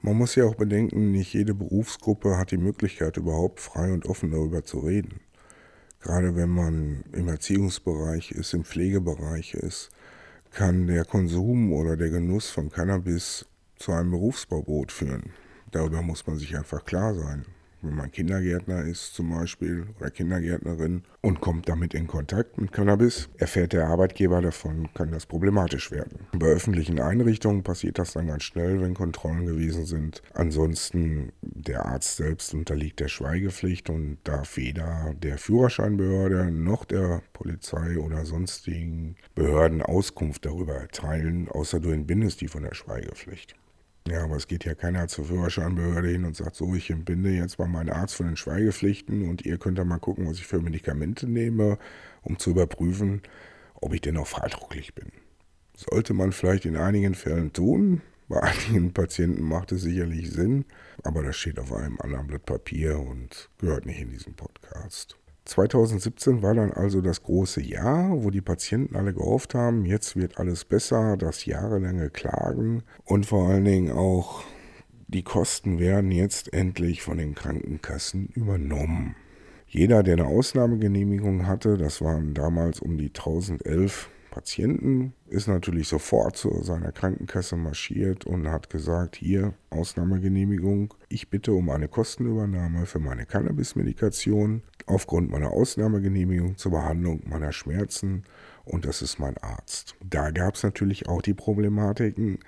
Man 0.00 0.16
muss 0.16 0.34
ja 0.36 0.44
auch 0.44 0.54
bedenken, 0.54 1.10
nicht 1.10 1.32
jede 1.34 1.54
Berufsgruppe 1.54 2.36
hat 2.36 2.50
die 2.52 2.56
Möglichkeit, 2.56 3.16
überhaupt 3.16 3.60
frei 3.60 3.92
und 3.92 4.06
offen 4.06 4.30
darüber 4.30 4.64
zu 4.64 4.80
reden. 4.80 5.20
Gerade 6.02 6.34
wenn 6.36 6.50
man 6.50 7.04
im 7.12 7.28
Erziehungsbereich 7.28 8.32
ist, 8.32 8.54
im 8.54 8.64
Pflegebereich 8.64 9.54
ist, 9.54 9.90
kann 10.50 10.86
der 10.86 11.04
Konsum 11.04 11.72
oder 11.72 11.96
der 11.96 12.10
Genuss 12.10 12.50
von 12.50 12.70
Cannabis 12.70 13.46
zu 13.76 13.92
einem 13.92 14.10
Berufsverbot 14.10 14.92
führen. 14.92 15.32
Darüber 15.70 16.02
muss 16.02 16.26
man 16.26 16.36
sich 16.36 16.56
einfach 16.56 16.84
klar 16.84 17.14
sein 17.14 17.46
wenn 17.82 17.96
man 17.96 18.10
Kindergärtner 18.10 18.84
ist 18.84 19.14
zum 19.14 19.30
Beispiel 19.30 19.86
oder 19.98 20.10
Kindergärtnerin 20.10 21.02
und 21.20 21.40
kommt 21.40 21.68
damit 21.68 21.94
in 21.94 22.06
Kontakt 22.06 22.58
mit 22.58 22.72
Cannabis, 22.72 23.28
erfährt 23.38 23.72
der 23.72 23.88
Arbeitgeber 23.88 24.40
davon, 24.40 24.88
kann 24.94 25.10
das 25.10 25.26
problematisch 25.26 25.90
werden. 25.90 26.26
Bei 26.32 26.46
öffentlichen 26.46 27.00
Einrichtungen 27.00 27.62
passiert 27.62 27.98
das 27.98 28.12
dann 28.12 28.28
ganz 28.28 28.44
schnell, 28.44 28.80
wenn 28.80 28.94
Kontrollen 28.94 29.46
gewesen 29.46 29.84
sind. 29.84 30.22
Ansonsten 30.34 31.32
der 31.42 31.86
Arzt 31.86 32.16
selbst 32.16 32.54
unterliegt 32.54 33.00
der 33.00 33.08
Schweigepflicht 33.08 33.90
und 33.90 34.18
darf 34.24 34.56
weder 34.56 35.14
der 35.22 35.38
Führerscheinbehörde 35.38 36.50
noch 36.50 36.84
der 36.84 37.22
Polizei 37.32 37.98
oder 37.98 38.24
sonstigen 38.24 39.16
Behörden 39.34 39.82
Auskunft 39.82 40.46
darüber 40.46 40.74
erteilen, 40.74 41.48
außer 41.48 41.80
du 41.80 41.90
entbindest 41.90 42.40
die 42.40 42.48
von 42.48 42.62
der 42.62 42.74
Schweigepflicht. 42.74 43.56
Ja, 44.08 44.24
aber 44.24 44.36
es 44.36 44.48
geht 44.48 44.64
ja 44.64 44.74
keiner 44.74 45.06
zur 45.06 45.26
Führerscheinbehörde 45.26 46.08
hin 46.08 46.24
und 46.24 46.36
sagt, 46.36 46.56
so, 46.56 46.74
ich 46.74 46.90
entbinde 46.90 47.30
jetzt 47.30 47.58
mal 47.58 47.68
meinen 47.68 47.90
Arzt 47.90 48.16
von 48.16 48.26
den 48.26 48.36
Schweigepflichten 48.36 49.28
und 49.28 49.46
ihr 49.46 49.58
könnt 49.58 49.78
da 49.78 49.84
mal 49.84 49.98
gucken, 49.98 50.28
was 50.28 50.38
ich 50.38 50.46
für 50.46 50.60
Medikamente 50.60 51.28
nehme, 51.28 51.78
um 52.22 52.38
zu 52.38 52.50
überprüfen, 52.50 53.22
ob 53.74 53.94
ich 53.94 54.00
denn 54.00 54.16
auch 54.16 54.26
freidrucklich 54.26 54.94
bin. 54.94 55.12
Sollte 55.76 56.14
man 56.14 56.32
vielleicht 56.32 56.64
in 56.64 56.76
einigen 56.76 57.14
Fällen 57.14 57.52
tun. 57.52 58.02
Bei 58.28 58.42
einigen 58.42 58.92
Patienten 58.92 59.42
macht 59.42 59.70
es 59.72 59.82
sicherlich 59.82 60.30
Sinn, 60.30 60.64
aber 61.04 61.22
das 61.22 61.36
steht 61.36 61.60
auf 61.60 61.72
einem 61.72 62.00
anderen 62.00 62.26
Blatt 62.26 62.44
Papier 62.44 62.98
und 62.98 63.50
gehört 63.58 63.86
nicht 63.86 64.00
in 64.00 64.10
diesen 64.10 64.34
Podcast. 64.34 65.16
2017 65.44 66.42
war 66.42 66.54
dann 66.54 66.72
also 66.72 67.00
das 67.00 67.22
große 67.22 67.60
Jahr, 67.60 68.22
wo 68.22 68.30
die 68.30 68.40
Patienten 68.40 68.96
alle 68.96 69.12
gehofft 69.12 69.54
haben, 69.54 69.84
jetzt 69.84 70.14
wird 70.16 70.38
alles 70.38 70.64
besser, 70.64 71.16
das 71.16 71.46
jahrelange 71.46 72.10
Klagen 72.10 72.84
und 73.04 73.26
vor 73.26 73.48
allen 73.48 73.64
Dingen 73.64 73.92
auch 73.92 74.44
die 75.08 75.24
Kosten 75.24 75.78
werden 75.78 76.10
jetzt 76.10 76.52
endlich 76.54 77.02
von 77.02 77.18
den 77.18 77.34
Krankenkassen 77.34 78.28
übernommen. 78.28 79.16
Jeder, 79.66 80.02
der 80.02 80.14
eine 80.14 80.26
Ausnahmegenehmigung 80.26 81.46
hatte, 81.46 81.76
das 81.76 82.00
waren 82.00 82.34
damals 82.34 82.80
um 82.80 82.96
die 82.96 83.08
1011 83.08 84.08
Patienten, 84.32 85.12
ist 85.28 85.46
natürlich 85.46 85.86
sofort 85.86 86.36
zu 86.36 86.62
seiner 86.62 86.90
Krankenkasse 86.90 87.54
marschiert 87.56 88.24
und 88.24 88.48
hat 88.48 88.70
gesagt, 88.70 89.16
hier 89.16 89.54
Ausnahmegenehmigung, 89.70 90.94
ich 91.08 91.28
bitte 91.28 91.52
um 91.52 91.68
eine 91.68 91.86
Kostenübernahme 91.86 92.86
für 92.86 92.98
meine 92.98 93.26
Cannabis-Medikation 93.26 94.62
aufgrund 94.86 95.30
meiner 95.30 95.52
Ausnahmegenehmigung 95.52 96.56
zur 96.56 96.72
Behandlung 96.72 97.22
meiner 97.26 97.52
Schmerzen 97.52 98.24
und 98.64 98.86
das 98.86 99.02
ist 99.02 99.18
mein 99.18 99.36
Arzt. 99.38 99.94
Da 100.02 100.30
gab 100.30 100.54
es 100.54 100.62
natürlich 100.62 101.08
auch 101.08 101.22
die 101.22 101.34
Problematiken, 101.34 102.38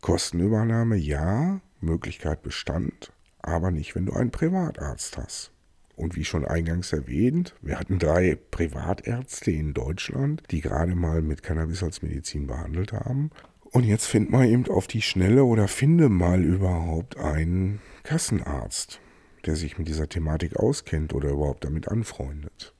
Kostenübernahme 0.00 0.96
ja, 0.96 1.60
Möglichkeit 1.80 2.42
bestand, 2.42 3.12
aber 3.40 3.70
nicht, 3.70 3.94
wenn 3.94 4.06
du 4.06 4.14
einen 4.14 4.30
Privatarzt 4.30 5.18
hast. 5.18 5.53
Und 5.96 6.16
wie 6.16 6.24
schon 6.24 6.44
eingangs 6.44 6.92
erwähnt, 6.92 7.54
wir 7.62 7.78
hatten 7.78 7.98
drei 7.98 8.36
Privatärzte 8.50 9.52
in 9.52 9.74
Deutschland, 9.74 10.42
die 10.50 10.60
gerade 10.60 10.94
mal 10.94 11.22
mit 11.22 11.42
Cannabis 11.42 11.82
als 11.82 12.02
Medizin 12.02 12.46
behandelt 12.46 12.92
haben. 12.92 13.30
Und 13.70 13.84
jetzt 13.84 14.06
find 14.06 14.30
mal 14.30 14.46
eben 14.46 14.66
auf 14.68 14.86
die 14.86 15.02
Schnelle 15.02 15.44
oder 15.44 15.68
finde 15.68 16.08
mal 16.08 16.42
überhaupt 16.42 17.16
einen 17.16 17.80
Kassenarzt, 18.02 19.00
der 19.46 19.56
sich 19.56 19.78
mit 19.78 19.88
dieser 19.88 20.08
Thematik 20.08 20.56
auskennt 20.56 21.14
oder 21.14 21.30
überhaupt 21.30 21.64
damit 21.64 21.88
anfreundet. 21.88 22.74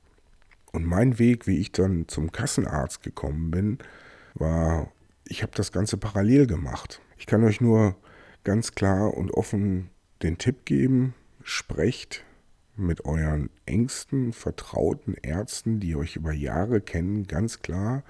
Und 0.71 0.85
mein 0.85 1.19
Weg, 1.19 1.47
wie 1.47 1.57
ich 1.59 1.71
dann 1.71 2.09
zum 2.09 2.33
Kassenarzt 2.33 3.01
gekommen 3.01 3.49
bin, 3.49 3.77
war, 4.33 4.91
ich 5.25 5.41
habe 5.41 5.53
das 5.55 5.71
Ganze 5.71 5.95
parallel 5.95 6.47
gemacht. 6.47 7.01
Ich 7.17 7.25
kann 7.25 7.45
euch 7.45 7.61
nur 7.61 7.95
ganz 8.43 8.73
klar 8.73 9.13
und 9.13 9.31
offen 9.31 9.89
den 10.21 10.37
Tipp 10.37 10.65
geben, 10.65 11.13
sprecht 11.43 12.25
mit 12.77 13.05
euren 13.05 13.49
engsten, 13.65 14.33
vertrauten 14.33 15.15
Ärzten, 15.21 15.79
die 15.79 15.95
euch 15.95 16.15
über 16.15 16.33
Jahre 16.33 16.81
kennen, 16.81 17.27
ganz 17.27 17.61
klar 17.61 18.03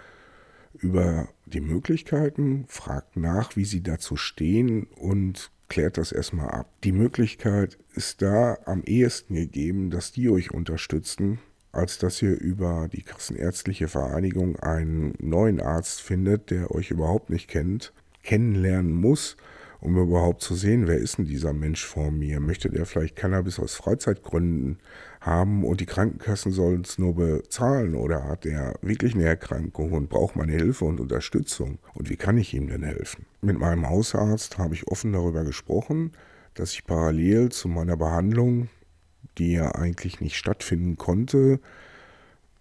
über 0.74 1.30
die 1.46 1.62
Möglichkeiten, 1.62 2.66
fragt 2.68 3.16
nach, 3.16 3.56
wie 3.56 3.66
sie 3.66 3.82
dazu 3.82 4.18
stehen 4.18 4.88
und 4.96 5.52
klärt 5.70 5.98
das 5.98 6.12
erstmal 6.12 6.50
ab. 6.50 6.70
Die 6.84 6.92
Möglichkeit 6.92 7.78
ist 7.94 8.22
da 8.22 8.58
am 8.66 8.84
ehesten 8.84 9.36
gegeben, 9.36 9.90
dass 9.90 10.12
die 10.12 10.30
euch 10.30 10.52
unterstützen, 10.52 11.40
als 11.72 11.98
dass 11.98 12.22
ihr 12.22 12.40
über 12.40 12.90
die 12.92 13.04
Kassenärztliche 13.04 13.88
Vereinigung 13.88 14.58
einen 14.58 15.14
neuen 15.20 15.60
Arzt 15.60 16.02
findet, 16.02 16.52
der 16.52 16.72
euch 16.72 16.92
überhaupt 16.92 17.30
nicht 17.30 17.48
kennt, 17.48 17.94
kennenlernen 18.24 18.94
muss 18.94 19.38
um 19.86 19.98
überhaupt 19.98 20.42
zu 20.42 20.56
sehen, 20.56 20.88
wer 20.88 20.98
ist 20.98 21.20
denn 21.20 21.26
dieser 21.26 21.54
Mensch 21.54 21.86
vor 21.86 22.10
mir? 22.10 22.40
Möchte 22.40 22.72
der 22.72 22.88
vielleicht 22.88 23.16
Cannabis 23.16 23.60
aus 23.60 23.76
Freizeitgründen 23.76 24.80
haben 25.22 25.64
und 25.64 25.80
die 25.80 25.86
Krankenkassen 25.86 26.52
sollen 26.52 26.82
es 26.82 26.98
nur 26.98 27.16
bezahlen 27.16 27.94
oder 27.94 28.24
hat 28.24 28.48
er 28.48 28.74
wirklich 28.82 29.14
eine 29.14 29.26
Erkrankung 29.26 29.92
und 29.92 30.10
braucht 30.10 30.36
meine 30.36 30.54
Hilfe 30.54 30.86
und 30.86 31.00
Unterstützung? 31.00 31.78
Und 31.94 32.10
wie 32.10 32.16
kann 32.16 32.38
ich 32.38 32.56
ihm 32.56 32.68
denn 32.68 32.82
helfen? 32.82 33.28
Mit 33.42 33.60
meinem 33.60 33.88
Hausarzt 33.88 34.58
habe 34.58 34.74
ich 34.74 34.88
offen 34.88 35.14
darüber 35.14 35.44
gesprochen, 35.44 36.14
dass 36.56 36.74
ich 36.74 36.86
parallel 36.86 37.50
zu 37.50 37.68
meiner 37.68 37.96
Behandlung, 37.96 38.70
die 39.38 39.54
ja 39.54 39.76
eigentlich 39.76 40.20
nicht 40.20 40.36
stattfinden 40.36 40.98
konnte, 40.98 41.60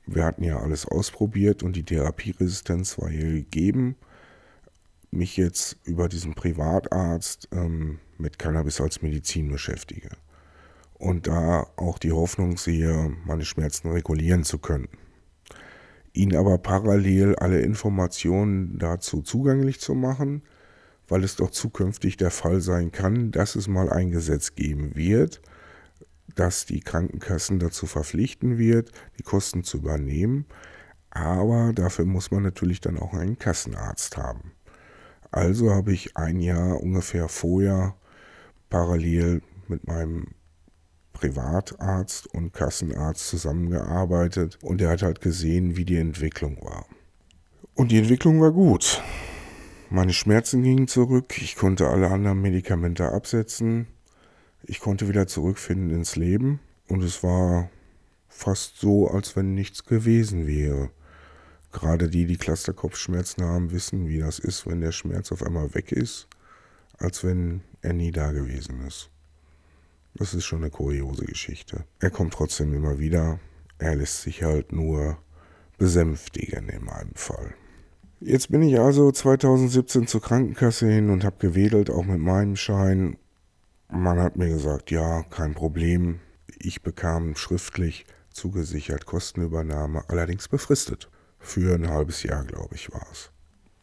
wir 0.06 0.26
hatten 0.26 0.42
ja 0.42 0.58
alles 0.58 0.86
ausprobiert 0.86 1.62
und 1.62 1.76
die 1.76 1.84
Therapieresistenz 1.84 2.98
war 2.98 3.08
hier 3.08 3.32
gegeben, 3.32 3.96
mich 5.14 5.36
jetzt 5.36 5.78
über 5.84 6.08
diesen 6.08 6.34
Privatarzt 6.34 7.48
ähm, 7.52 7.98
mit 8.18 8.38
Cannabis 8.38 8.80
als 8.80 9.02
Medizin 9.02 9.48
beschäftige. 9.48 10.10
Und 10.94 11.26
da 11.26 11.66
auch 11.76 11.98
die 11.98 12.12
Hoffnung 12.12 12.56
sehe, 12.56 13.16
meine 13.24 13.44
Schmerzen 13.44 13.90
regulieren 13.90 14.44
zu 14.44 14.58
können. 14.58 14.88
Ihnen 16.12 16.36
aber 16.36 16.58
parallel 16.58 17.34
alle 17.36 17.60
Informationen 17.60 18.78
dazu 18.78 19.22
zugänglich 19.22 19.80
zu 19.80 19.94
machen, 19.94 20.42
weil 21.08 21.24
es 21.24 21.36
doch 21.36 21.50
zukünftig 21.50 22.16
der 22.16 22.30
Fall 22.30 22.60
sein 22.60 22.92
kann, 22.92 23.32
dass 23.32 23.56
es 23.56 23.68
mal 23.68 23.90
ein 23.90 24.10
Gesetz 24.10 24.54
geben 24.54 24.94
wird, 24.94 25.42
das 26.34 26.66
die 26.66 26.80
Krankenkassen 26.80 27.58
dazu 27.58 27.86
verpflichten 27.86 28.58
wird, 28.58 28.92
die 29.18 29.22
Kosten 29.22 29.64
zu 29.64 29.78
übernehmen. 29.78 30.46
Aber 31.10 31.72
dafür 31.72 32.04
muss 32.06 32.30
man 32.30 32.42
natürlich 32.42 32.80
dann 32.80 32.98
auch 32.98 33.12
einen 33.12 33.38
Kassenarzt 33.38 34.16
haben. 34.16 34.53
Also 35.34 35.74
habe 35.74 35.92
ich 35.92 36.16
ein 36.16 36.38
Jahr 36.38 36.80
ungefähr 36.80 37.28
vorher 37.28 37.96
parallel 38.70 39.42
mit 39.66 39.84
meinem 39.84 40.28
Privatarzt 41.12 42.32
und 42.32 42.52
Kassenarzt 42.52 43.26
zusammengearbeitet 43.30 44.60
und 44.62 44.80
er 44.80 44.90
hat 44.90 45.02
halt 45.02 45.20
gesehen, 45.20 45.76
wie 45.76 45.84
die 45.84 45.96
Entwicklung 45.96 46.62
war. 46.62 46.86
Und 47.74 47.90
die 47.90 47.98
Entwicklung 47.98 48.40
war 48.40 48.52
gut. 48.52 49.02
Meine 49.90 50.12
Schmerzen 50.12 50.62
gingen 50.62 50.86
zurück, 50.86 51.36
ich 51.42 51.56
konnte 51.56 51.88
alle 51.88 52.12
anderen 52.12 52.40
Medikamente 52.40 53.10
absetzen, 53.10 53.88
ich 54.62 54.78
konnte 54.78 55.08
wieder 55.08 55.26
zurückfinden 55.26 55.90
ins 55.90 56.14
Leben 56.14 56.60
und 56.86 57.02
es 57.02 57.24
war 57.24 57.70
fast 58.28 58.78
so, 58.78 59.08
als 59.08 59.34
wenn 59.34 59.56
nichts 59.56 59.84
gewesen 59.84 60.46
wäre. 60.46 60.90
Gerade 61.74 62.08
die, 62.08 62.24
die 62.24 62.36
Clusterkopfschmerzen 62.36 63.44
haben, 63.44 63.72
wissen, 63.72 64.06
wie 64.06 64.20
das 64.20 64.38
ist, 64.38 64.64
wenn 64.64 64.80
der 64.80 64.92
Schmerz 64.92 65.32
auf 65.32 65.42
einmal 65.42 65.74
weg 65.74 65.90
ist, 65.90 66.28
als 66.98 67.24
wenn 67.24 67.62
er 67.82 67.92
nie 67.92 68.12
da 68.12 68.30
gewesen 68.30 68.86
ist. 68.86 69.10
Das 70.14 70.34
ist 70.34 70.44
schon 70.44 70.60
eine 70.60 70.70
kuriose 70.70 71.24
Geschichte. 71.24 71.84
Er 71.98 72.10
kommt 72.10 72.32
trotzdem 72.32 72.72
immer 72.72 73.00
wieder. 73.00 73.40
Er 73.78 73.96
lässt 73.96 74.22
sich 74.22 74.44
halt 74.44 74.70
nur 74.70 75.18
besänftigen 75.76 76.68
in 76.68 76.84
meinem 76.84 77.14
Fall. 77.16 77.54
Jetzt 78.20 78.52
bin 78.52 78.62
ich 78.62 78.78
also 78.78 79.10
2017 79.10 80.06
zur 80.06 80.22
Krankenkasse 80.22 80.88
hin 80.88 81.10
und 81.10 81.24
habe 81.24 81.36
gewedelt, 81.40 81.90
auch 81.90 82.04
mit 82.04 82.20
meinem 82.20 82.54
Schein. 82.54 83.16
Man 83.90 84.20
hat 84.20 84.36
mir 84.36 84.48
gesagt, 84.48 84.92
ja, 84.92 85.24
kein 85.24 85.54
Problem. 85.54 86.20
Ich 86.56 86.82
bekam 86.82 87.34
schriftlich 87.34 88.06
zugesichert 88.30 89.06
Kostenübernahme, 89.06 90.04
allerdings 90.06 90.46
befristet. 90.46 91.10
Für 91.44 91.74
ein 91.74 91.90
halbes 91.90 92.22
Jahr, 92.22 92.42
glaube 92.42 92.74
ich, 92.74 92.90
war 92.90 93.06
es. 93.12 93.30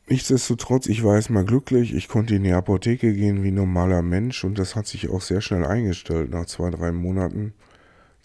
Nichtsdestotrotz, 0.07 0.87
ich 0.87 1.03
war 1.03 1.15
erstmal 1.15 1.45
glücklich. 1.45 1.93
Ich 1.93 2.07
konnte 2.07 2.35
in 2.35 2.43
die 2.43 2.51
Apotheke 2.51 3.13
gehen 3.13 3.43
wie 3.43 3.49
ein 3.49 3.53
normaler 3.53 4.01
Mensch 4.01 4.43
und 4.43 4.57
das 4.57 4.75
hat 4.75 4.87
sich 4.87 5.09
auch 5.09 5.21
sehr 5.21 5.41
schnell 5.41 5.63
eingestellt 5.63 6.31
nach 6.31 6.47
zwei, 6.47 6.71
drei 6.71 6.91
Monaten. 6.91 7.53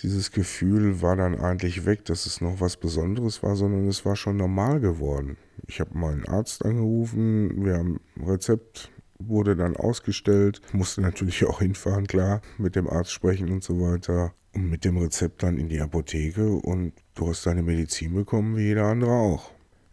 Dieses 0.03 0.33
Gefühl 0.33 1.03
war 1.03 1.16
dann 1.16 1.38
eigentlich 1.38 1.85
weg, 1.85 2.07
dass 2.07 2.25
es 2.25 2.40
noch 2.40 2.61
was 2.61 2.79
Besonderes 2.79 3.42
war, 3.42 3.57
sondern 3.57 3.87
es 3.88 4.05
war 4.07 4.16
schon 4.16 4.38
normal 4.38 4.81
geworden. 4.81 5.37
Ich 5.66 5.79
habe 5.81 5.96
meinen 5.96 6.27
Arzt 6.27 6.64
angerufen, 6.64 7.64
wir 7.64 7.75
haben 7.75 8.01
ein 8.16 8.25
Rezept 8.25 8.90
wurde 9.18 9.57
dann 9.57 9.77
ausgestellt, 9.77 10.61
musste 10.72 11.03
natürlich 11.03 11.44
auch 11.46 11.61
hinfahren, 11.61 12.07
klar, 12.07 12.40
mit 12.59 12.75
dem 12.75 12.88
Arzt 12.88 13.12
sprechen 13.12 13.51
und 13.51 13.62
so 13.62 13.81
weiter 13.81 14.33
mit 14.57 14.85
dem 14.85 14.97
Rezept 14.97 15.42
dann 15.42 15.59
in 15.59 15.69
die 15.69 15.81
Apotheke 15.81 16.49
und 16.51 16.92
du 17.14 17.29
hast 17.29 17.47
deine 17.47 17.62
Medizin 17.62 18.14
bekommen 18.14 18.57
wie 18.57 18.62
jeder 18.62 18.85
andere 18.85 19.12
auch. 19.12 19.51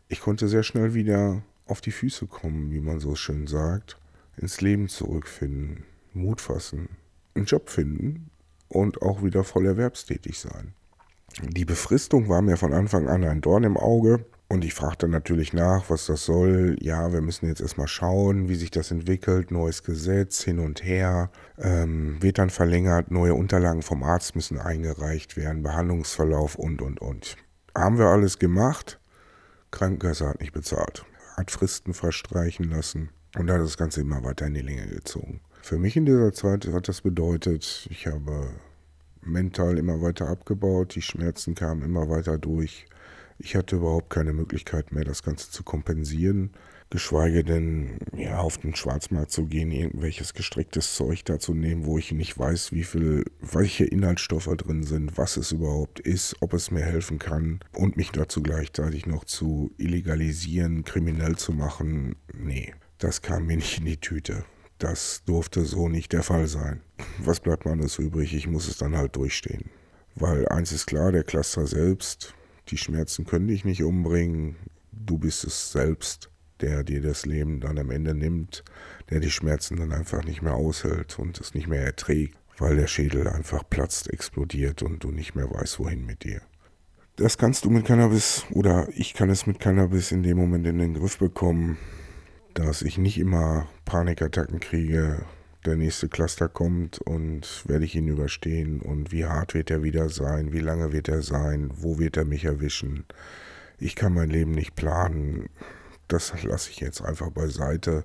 Ich 0.07 0.21
konnte 0.21 0.47
sehr 0.47 0.63
schnell 0.63 0.93
wieder 0.93 1.41
auf 1.65 1.81
die 1.81 1.91
Füße 1.91 2.27
kommen, 2.27 2.71
wie 2.71 2.79
man 2.79 2.99
so 2.99 3.15
schön 3.15 3.47
sagt, 3.47 3.97
ins 4.37 4.61
Leben 4.61 4.87
zurückfinden, 4.87 5.83
Mut 6.13 6.41
fassen, 6.41 6.89
einen 7.35 7.45
Job 7.45 7.69
finden 7.69 8.29
und 8.67 9.01
auch 9.01 9.23
wieder 9.23 9.43
voll 9.43 9.65
erwerbstätig 9.65 10.39
sein. 10.39 10.73
Die 11.41 11.65
Befristung 11.65 12.29
war 12.29 12.41
mir 12.41 12.57
von 12.57 12.73
Anfang 12.73 13.07
an 13.07 13.23
ein 13.23 13.41
Dorn 13.41 13.63
im 13.63 13.77
Auge, 13.77 14.25
und 14.53 14.63
ich 14.63 14.75
fragte 14.75 15.07
natürlich 15.07 15.51
nach, 15.51 15.89
was 15.89 16.05
das 16.05 16.25
soll. 16.25 16.77
Ja, 16.79 17.11
wir 17.11 17.21
müssen 17.21 17.47
jetzt 17.47 17.59
erstmal 17.59 17.87
schauen, 17.87 18.49
wie 18.49 18.55
sich 18.55 18.69
das 18.69 18.91
entwickelt. 18.91 19.49
Neues 19.49 19.81
Gesetz 19.81 20.43
hin 20.43 20.59
und 20.59 20.83
her. 20.83 21.31
Ähm, 21.57 22.21
wird 22.21 22.37
dann 22.37 22.51
verlängert. 22.51 23.09
Neue 23.09 23.33
Unterlagen 23.33 23.81
vom 23.81 24.03
Arzt 24.03 24.35
müssen 24.35 24.59
eingereicht 24.59 25.37
werden. 25.37 25.63
Behandlungsverlauf 25.63 26.53
und, 26.53 26.83
und, 26.83 27.01
und. 27.01 27.35
Haben 27.75 27.97
wir 27.97 28.05
alles 28.05 28.37
gemacht. 28.37 28.99
Krankenkasse 29.71 30.29
hat 30.29 30.39
nicht 30.39 30.53
bezahlt. 30.53 31.03
Hat 31.35 31.49
Fristen 31.49 31.95
verstreichen 31.95 32.69
lassen. 32.69 33.09
Und 33.35 33.49
hat 33.49 33.59
das 33.59 33.75
Ganze 33.75 34.01
immer 34.01 34.23
weiter 34.23 34.45
in 34.45 34.53
die 34.53 34.61
Länge 34.61 34.85
gezogen. 34.85 35.41
Für 35.63 35.79
mich 35.79 35.97
in 35.97 36.05
dieser 36.05 36.31
Zeit 36.31 36.67
hat 36.71 36.87
das 36.87 37.01
bedeutet, 37.01 37.87
ich 37.89 38.05
habe 38.05 38.51
mental 39.23 39.79
immer 39.79 39.99
weiter 40.03 40.27
abgebaut. 40.27 40.93
Die 40.93 41.01
Schmerzen 41.01 41.55
kamen 41.55 41.81
immer 41.81 42.07
weiter 42.07 42.37
durch. 42.37 42.85
Ich 43.37 43.55
hatte 43.55 43.77
überhaupt 43.77 44.09
keine 44.09 44.33
Möglichkeit 44.33 44.91
mehr, 44.91 45.03
das 45.03 45.23
Ganze 45.23 45.51
zu 45.51 45.63
kompensieren, 45.63 46.51
geschweige 46.89 47.43
denn 47.43 47.97
ja, 48.15 48.37
auf 48.37 48.57
den 48.59 48.75
Schwarzmarkt 48.75 49.31
zu 49.31 49.47
gehen, 49.47 49.71
irgendwelches 49.71 50.33
gestricktes 50.33 50.95
Zeug 50.95 51.25
da 51.25 51.39
zu 51.39 51.53
nehmen, 51.53 51.85
wo 51.85 51.97
ich 51.97 52.11
nicht 52.11 52.37
weiß, 52.37 52.71
wie 52.71 52.83
viel, 52.83 53.25
welche 53.41 53.85
Inhaltsstoffe 53.85 54.55
drin 54.57 54.83
sind, 54.83 55.17
was 55.17 55.37
es 55.37 55.51
überhaupt 55.51 55.99
ist, 55.99 56.35
ob 56.39 56.53
es 56.53 56.71
mir 56.71 56.83
helfen 56.83 57.19
kann 57.19 57.59
und 57.73 57.97
mich 57.97 58.11
dazu 58.11 58.43
gleichzeitig 58.43 59.05
noch 59.05 59.23
zu 59.25 59.71
illegalisieren, 59.77 60.83
kriminell 60.83 61.35
zu 61.35 61.51
machen. 61.51 62.15
Nee, 62.33 62.73
das 62.99 63.21
kam 63.21 63.47
mir 63.47 63.57
nicht 63.57 63.79
in 63.79 63.85
die 63.85 63.97
Tüte. 63.97 64.45
Das 64.77 65.23
durfte 65.25 65.65
so 65.65 65.89
nicht 65.89 66.13
der 66.13 66.23
Fall 66.23 66.47
sein. 66.47 66.81
Was 67.19 67.39
bleibt 67.39 67.65
mir 67.65 67.71
alles 67.71 67.97
übrig? 67.99 68.33
Ich 68.33 68.47
muss 68.47 68.67
es 68.67 68.77
dann 68.77 68.95
halt 68.95 69.15
durchstehen. 69.15 69.69
Weil 70.15 70.47
eins 70.49 70.71
ist 70.71 70.85
klar, 70.85 71.11
der 71.11 71.23
Cluster 71.23 71.65
selbst, 71.65 72.35
die 72.69 72.77
Schmerzen 72.77 73.25
können 73.25 73.47
dich 73.47 73.65
nicht 73.65 73.83
umbringen. 73.83 74.55
Du 74.91 75.17
bist 75.17 75.43
es 75.43 75.71
selbst, 75.71 76.29
der 76.61 76.83
dir 76.83 77.01
das 77.01 77.25
Leben 77.25 77.59
dann 77.59 77.77
am 77.77 77.91
Ende 77.91 78.13
nimmt, 78.13 78.63
der 79.09 79.19
die 79.19 79.31
Schmerzen 79.31 79.77
dann 79.77 79.91
einfach 79.91 80.23
nicht 80.23 80.41
mehr 80.41 80.53
aushält 80.53 81.19
und 81.19 81.39
es 81.39 81.53
nicht 81.53 81.67
mehr 81.67 81.83
erträgt, 81.83 82.37
weil 82.57 82.75
der 82.75 82.87
Schädel 82.87 83.27
einfach 83.27 83.63
platzt, 83.69 84.11
explodiert 84.11 84.81
und 84.81 85.03
du 85.03 85.11
nicht 85.11 85.35
mehr 85.35 85.49
weißt, 85.49 85.79
wohin 85.79 86.05
mit 86.05 86.23
dir. 86.23 86.41
Das 87.15 87.37
kannst 87.37 87.65
du 87.65 87.69
mit 87.69 87.85
Cannabis 87.85 88.45
oder 88.51 88.87
ich 88.95 89.13
kann 89.13 89.29
es 89.29 89.45
mit 89.45 89.59
Cannabis 89.59 90.11
in 90.11 90.23
dem 90.23 90.37
Moment 90.37 90.65
in 90.65 90.79
den 90.79 90.93
Griff 90.95 91.19
bekommen, 91.19 91.77
dass 92.53 92.81
ich 92.81 92.97
nicht 92.97 93.19
immer 93.19 93.67
Panikattacken 93.85 94.59
kriege. 94.59 95.23
Der 95.65 95.77
nächste 95.77 96.09
Cluster 96.09 96.49
kommt 96.49 96.99
und 96.99 97.63
werde 97.67 97.85
ich 97.85 97.95
ihn 97.95 98.09
überstehen 98.09 98.81
und 98.81 99.13
wie 99.13 99.25
hart 99.25 99.53
wird 99.53 99.71
er 99.71 99.81
wieder 99.81 100.09
sein, 100.09 100.51
wie 100.51 100.59
lange 100.59 100.91
wird 100.91 101.07
er 101.07 101.21
sein, 101.21 101.71
wo 101.73 101.99
wird 101.99 102.17
er 102.17 102.25
mich 102.25 102.43
erwischen. 102.43 103.05
Ich 103.79 103.95
kann 103.95 104.13
mein 104.13 104.29
Leben 104.29 104.51
nicht 104.51 104.75
planen. 104.75 105.49
Das 106.09 106.43
lasse 106.43 106.69
ich 106.69 106.81
jetzt 106.81 107.01
einfach 107.01 107.29
beiseite. 107.29 108.03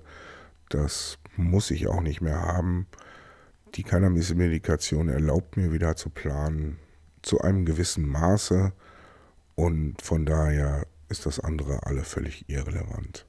Das 0.69 1.17
muss 1.35 1.69
ich 1.69 1.87
auch 1.87 2.01
nicht 2.01 2.21
mehr 2.21 2.41
haben. 2.41 2.87
Die 3.75 3.83
Cannabis-Medikation 3.83 5.09
erlaubt 5.09 5.57
mir 5.57 5.73
wieder 5.73 5.97
zu 5.97 6.09
planen, 6.09 6.79
zu 7.21 7.41
einem 7.41 7.65
gewissen 7.65 8.07
Maße. 8.07 8.71
Und 9.55 10.01
von 10.01 10.25
daher 10.25 10.87
ist 11.09 11.25
das 11.25 11.41
andere 11.41 11.85
alle 11.85 12.03
völlig 12.03 12.47
irrelevant. 12.47 13.25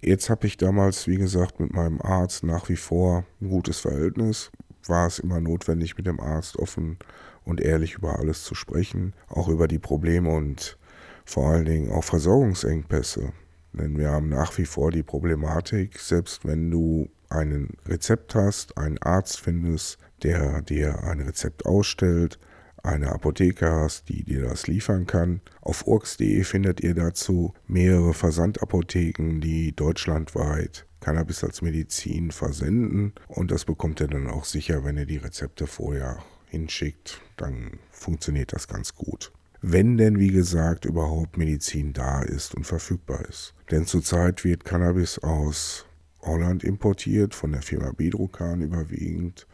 Jetzt 0.00 0.30
habe 0.30 0.46
ich 0.46 0.56
damals, 0.56 1.06
wie 1.06 1.16
gesagt, 1.16 1.60
mit 1.60 1.72
meinem 1.72 2.00
Arzt 2.00 2.44
nach 2.44 2.68
wie 2.68 2.76
vor 2.76 3.24
ein 3.40 3.48
gutes 3.48 3.80
Verhältnis. 3.80 4.50
War 4.86 5.06
es 5.06 5.18
immer 5.18 5.40
notwendig, 5.40 5.96
mit 5.96 6.06
dem 6.06 6.20
Arzt 6.20 6.56
offen 6.58 6.98
und 7.44 7.60
ehrlich 7.60 7.94
über 7.94 8.18
alles 8.18 8.44
zu 8.44 8.54
sprechen, 8.54 9.14
auch 9.28 9.48
über 9.48 9.68
die 9.68 9.78
Probleme 9.78 10.30
und 10.30 10.78
vor 11.24 11.50
allen 11.50 11.64
Dingen 11.64 11.92
auch 11.92 12.04
Versorgungsengpässe. 12.04 13.32
Denn 13.72 13.98
wir 13.98 14.10
haben 14.10 14.28
nach 14.28 14.56
wie 14.58 14.66
vor 14.66 14.90
die 14.90 15.02
Problematik, 15.02 15.98
selbst 15.98 16.44
wenn 16.44 16.70
du 16.70 17.08
ein 17.28 17.70
Rezept 17.86 18.34
hast, 18.34 18.78
einen 18.78 18.98
Arzt 18.98 19.40
findest, 19.40 19.98
der 20.22 20.62
dir 20.62 21.02
ein 21.02 21.20
Rezept 21.20 21.66
ausstellt, 21.66 22.38
eine 22.84 23.10
Apotheke 23.10 23.70
hast, 23.70 24.08
die 24.08 24.22
dir 24.22 24.42
das 24.42 24.66
liefern 24.66 25.06
kann. 25.06 25.40
Auf 25.60 25.86
urks.de 25.86 26.44
findet 26.44 26.80
ihr 26.80 26.94
dazu 26.94 27.54
mehrere 27.66 28.14
Versandapotheken, 28.14 29.40
die 29.40 29.74
deutschlandweit 29.74 30.86
Cannabis 31.00 31.44
als 31.44 31.60
Medizin 31.60 32.30
versenden 32.30 33.12
und 33.28 33.50
das 33.50 33.64
bekommt 33.64 34.00
ihr 34.00 34.08
dann 34.08 34.28
auch 34.28 34.44
sicher, 34.44 34.84
wenn 34.84 34.96
ihr 34.96 35.06
die 35.06 35.18
Rezepte 35.18 35.66
vorher 35.66 36.18
hinschickt, 36.46 37.20
dann 37.36 37.78
funktioniert 37.90 38.52
das 38.52 38.68
ganz 38.68 38.94
gut. 38.94 39.32
Wenn 39.60 39.96
denn, 39.96 40.18
wie 40.18 40.30
gesagt, 40.30 40.84
überhaupt 40.84 41.36
Medizin 41.36 41.94
da 41.94 42.22
ist 42.22 42.54
und 42.54 42.66
verfügbar 42.66 43.24
ist. 43.26 43.54
Denn 43.70 43.86
zurzeit 43.86 44.44
wird 44.44 44.64
Cannabis 44.64 45.18
aus 45.18 45.86
Holland 46.20 46.64
importiert, 46.64 47.34
von 47.34 47.52
der 47.52 47.62
Firma 47.62 47.92
Bedrocan 47.92 48.60
überwiegend 48.60 49.46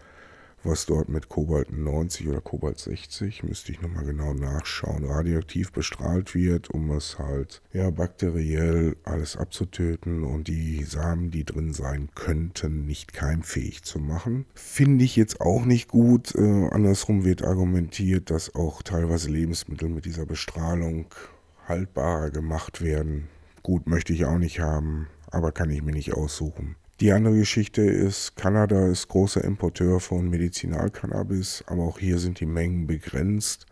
was 0.62 0.86
dort 0.86 1.08
mit 1.08 1.28
Kobalt 1.28 1.72
90 1.72 2.28
oder 2.28 2.40
Kobalt 2.40 2.78
60, 2.78 3.42
müsste 3.44 3.72
ich 3.72 3.80
nochmal 3.80 4.04
genau 4.04 4.34
nachschauen, 4.34 5.04
radioaktiv 5.04 5.72
bestrahlt 5.72 6.34
wird, 6.34 6.70
um 6.70 6.90
es 6.90 7.18
halt 7.18 7.62
ja 7.72 7.90
bakteriell 7.90 8.96
alles 9.04 9.36
abzutöten 9.36 10.24
und 10.24 10.48
die 10.48 10.84
Samen, 10.84 11.30
die 11.30 11.44
drin 11.44 11.72
sein 11.72 12.10
könnten, 12.14 12.86
nicht 12.86 13.12
keimfähig 13.12 13.82
zu 13.82 13.98
machen. 13.98 14.46
Finde 14.54 15.04
ich 15.04 15.16
jetzt 15.16 15.40
auch 15.40 15.64
nicht 15.64 15.88
gut. 15.88 16.34
Äh, 16.34 16.68
andersrum 16.70 17.24
wird 17.24 17.42
argumentiert, 17.42 18.30
dass 18.30 18.54
auch 18.54 18.82
teilweise 18.82 19.30
Lebensmittel 19.30 19.88
mit 19.88 20.04
dieser 20.04 20.26
Bestrahlung 20.26 21.06
haltbarer 21.66 22.30
gemacht 22.30 22.82
werden. 22.82 23.28
Gut, 23.62 23.86
möchte 23.86 24.12
ich 24.12 24.24
auch 24.24 24.38
nicht 24.38 24.60
haben, 24.60 25.08
aber 25.30 25.52
kann 25.52 25.70
ich 25.70 25.82
mir 25.82 25.92
nicht 25.92 26.14
aussuchen. 26.14 26.76
Die 27.00 27.12
andere 27.12 27.38
Geschichte 27.38 27.80
ist, 27.80 28.36
Kanada 28.36 28.88
ist 28.88 29.08
großer 29.08 29.42
Importeur 29.42 30.00
von 30.00 30.28
Medizinalcannabis, 30.28 31.64
aber 31.66 31.84
auch 31.84 31.98
hier 31.98 32.18
sind 32.18 32.40
die 32.40 32.46
Mengen 32.46 32.86
begrenzt. 32.86 33.64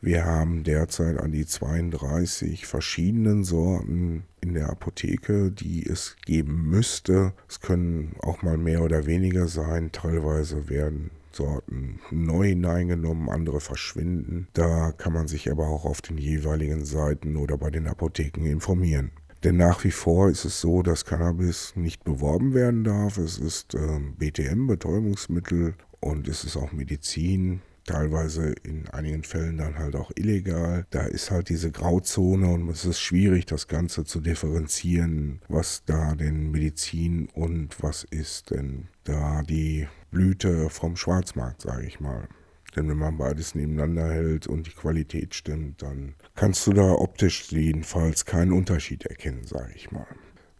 Wir 0.00 0.24
haben 0.24 0.64
derzeit 0.64 1.16
an 1.20 1.30
die 1.30 1.46
32 1.46 2.66
verschiedenen 2.66 3.44
Sorten 3.44 4.24
in 4.40 4.54
der 4.54 4.68
Apotheke, 4.68 5.52
die 5.52 5.86
es 5.86 6.16
geben 6.26 6.70
müsste. 6.70 7.34
Es 7.48 7.60
können 7.60 8.16
auch 8.20 8.42
mal 8.42 8.58
mehr 8.58 8.82
oder 8.82 9.06
weniger 9.06 9.46
sein. 9.46 9.92
Teilweise 9.92 10.68
werden 10.68 11.12
Sorten 11.30 12.00
neu 12.10 12.48
hineingenommen, 12.48 13.28
andere 13.28 13.60
verschwinden. 13.60 14.48
Da 14.54 14.90
kann 14.90 15.12
man 15.12 15.28
sich 15.28 15.52
aber 15.52 15.68
auch 15.68 15.84
auf 15.84 16.02
den 16.02 16.18
jeweiligen 16.18 16.84
Seiten 16.84 17.36
oder 17.36 17.56
bei 17.56 17.70
den 17.70 17.86
Apotheken 17.86 18.44
informieren. 18.44 19.12
Denn 19.44 19.56
nach 19.56 19.82
wie 19.82 19.90
vor 19.90 20.30
ist 20.30 20.44
es 20.44 20.60
so, 20.60 20.82
dass 20.82 21.04
Cannabis 21.04 21.74
nicht 21.74 22.04
beworben 22.04 22.54
werden 22.54 22.84
darf. 22.84 23.18
Es 23.18 23.38
ist 23.38 23.74
äh, 23.74 23.98
BTM, 24.16 24.68
Betäubungsmittel, 24.68 25.74
und 26.02 26.28
es 26.28 26.44
ist 26.44 26.56
auch 26.56 26.72
Medizin. 26.72 27.62
Teilweise 27.84 28.54
in 28.62 28.88
einigen 28.90 29.24
Fällen 29.24 29.58
dann 29.58 29.78
halt 29.78 29.96
auch 29.96 30.12
illegal. 30.14 30.86
Da 30.90 31.02
ist 31.02 31.30
halt 31.32 31.48
diese 31.48 31.72
Grauzone 31.72 32.48
und 32.48 32.68
es 32.68 32.84
ist 32.84 33.00
schwierig, 33.00 33.46
das 33.46 33.66
Ganze 33.66 34.04
zu 34.04 34.20
differenzieren, 34.20 35.40
was 35.48 35.82
da 35.84 36.14
denn 36.14 36.52
Medizin 36.52 37.28
und 37.34 37.82
was 37.82 38.04
ist 38.04 38.50
denn 38.50 38.88
da 39.04 39.42
die 39.42 39.88
Blüte 40.12 40.70
vom 40.70 40.96
Schwarzmarkt, 40.96 41.62
sage 41.62 41.86
ich 41.86 41.98
mal. 41.98 42.28
Denn 42.76 42.88
wenn 42.88 42.98
man 42.98 43.18
beides 43.18 43.54
nebeneinander 43.54 44.12
hält 44.12 44.46
und 44.46 44.66
die 44.66 44.72
Qualität 44.72 45.34
stimmt, 45.34 45.82
dann 45.82 46.14
kannst 46.34 46.66
du 46.66 46.72
da 46.72 46.92
optisch 46.92 47.50
jedenfalls 47.50 48.24
keinen 48.24 48.52
Unterschied 48.52 49.06
erkennen, 49.06 49.44
sage 49.44 49.72
ich 49.74 49.90
mal. 49.90 50.06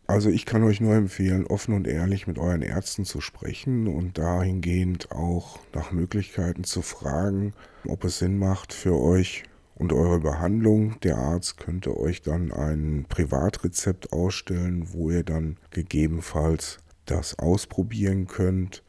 Also 0.07 0.29
ich 0.29 0.45
kann 0.45 0.63
euch 0.65 0.81
nur 0.81 0.95
empfehlen, 0.95 1.47
offen 1.47 1.75
und 1.75 1.87
ehrlich 1.87 2.27
mit 2.27 2.39
euren 2.39 2.63
Ärzten 2.63 3.05
zu 3.05 3.21
sprechen 3.21 3.87
und 3.87 4.19
dahingehend 4.19 5.11
auch 5.13 5.61
nach 5.73 5.93
Möglichkeiten 5.93 6.65
zu 6.65 6.83
fragen, 6.83 7.55
ob 7.87 8.05
es 8.05 8.19
Sinn 8.19 8.39
macht 8.39 8.75
für 8.75 9.01
euch 9.01 9.45
und 9.75 9.93
eure 9.93 10.21
Behandlung. 10.21 11.01
Der 11.01 11.17
Arzt 11.17 11.57
könnte 11.57 11.97
euch 11.97 12.21
dann 12.21 12.53
ein 12.53 13.07
Privatrezept 13.09 14.13
ausstellen, 14.13 14.93
wo 14.93 15.11
ihr 15.11 15.25
dann 15.25 15.57
gegebenenfalls 15.71 16.79
das 17.07 17.39
ausprobieren 17.39 18.27
könnt 18.27 18.83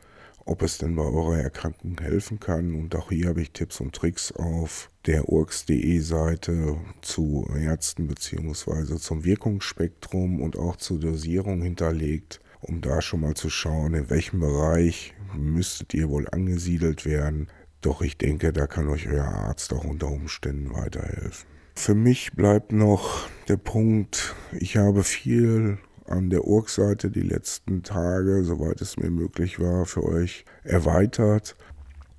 ob 0.45 0.61
es 0.61 0.77
denn 0.77 0.95
bei 0.95 1.03
eurer 1.03 1.37
Erkrankung 1.37 1.97
helfen 1.99 2.39
kann. 2.39 2.75
Und 2.75 2.95
auch 2.95 3.09
hier 3.09 3.29
habe 3.29 3.41
ich 3.41 3.51
Tipps 3.51 3.79
und 3.79 3.93
Tricks 3.93 4.31
auf 4.31 4.89
der 5.05 5.29
urx.de 5.29 5.99
Seite 5.99 6.77
zu 7.01 7.47
Ärzten 7.55 8.07
bzw. 8.07 8.97
zum 8.97 9.23
Wirkungsspektrum 9.23 10.41
und 10.41 10.57
auch 10.57 10.75
zur 10.77 10.99
Dosierung 10.99 11.61
hinterlegt, 11.61 12.39
um 12.61 12.81
da 12.81 13.01
schon 13.01 13.21
mal 13.21 13.35
zu 13.35 13.49
schauen, 13.49 13.93
in 13.93 14.09
welchem 14.09 14.39
Bereich 14.39 15.13
müsstet 15.35 15.93
ihr 15.93 16.09
wohl 16.09 16.27
angesiedelt 16.29 17.05
werden. 17.05 17.47
Doch 17.81 18.01
ich 18.01 18.17
denke, 18.17 18.53
da 18.53 18.67
kann 18.67 18.87
euch 18.87 19.07
euer 19.07 19.25
Arzt 19.25 19.73
auch 19.73 19.83
unter 19.83 20.07
Umständen 20.07 20.73
weiterhelfen. 20.73 21.47
Für 21.75 21.95
mich 21.95 22.33
bleibt 22.33 22.71
noch 22.71 23.27
der 23.47 23.57
Punkt, 23.57 24.35
ich 24.53 24.77
habe 24.77 25.03
viel 25.03 25.79
an 26.13 26.29
der 26.29 26.45
Org-Seite 26.45 27.09
die 27.09 27.21
letzten 27.21 27.81
Tage, 27.81 28.43
soweit 28.43 28.81
es 28.81 28.97
mir 28.97 29.09
möglich 29.09 29.59
war, 29.59 29.85
für 29.85 30.03
euch 30.03 30.45
erweitert. 30.63 31.55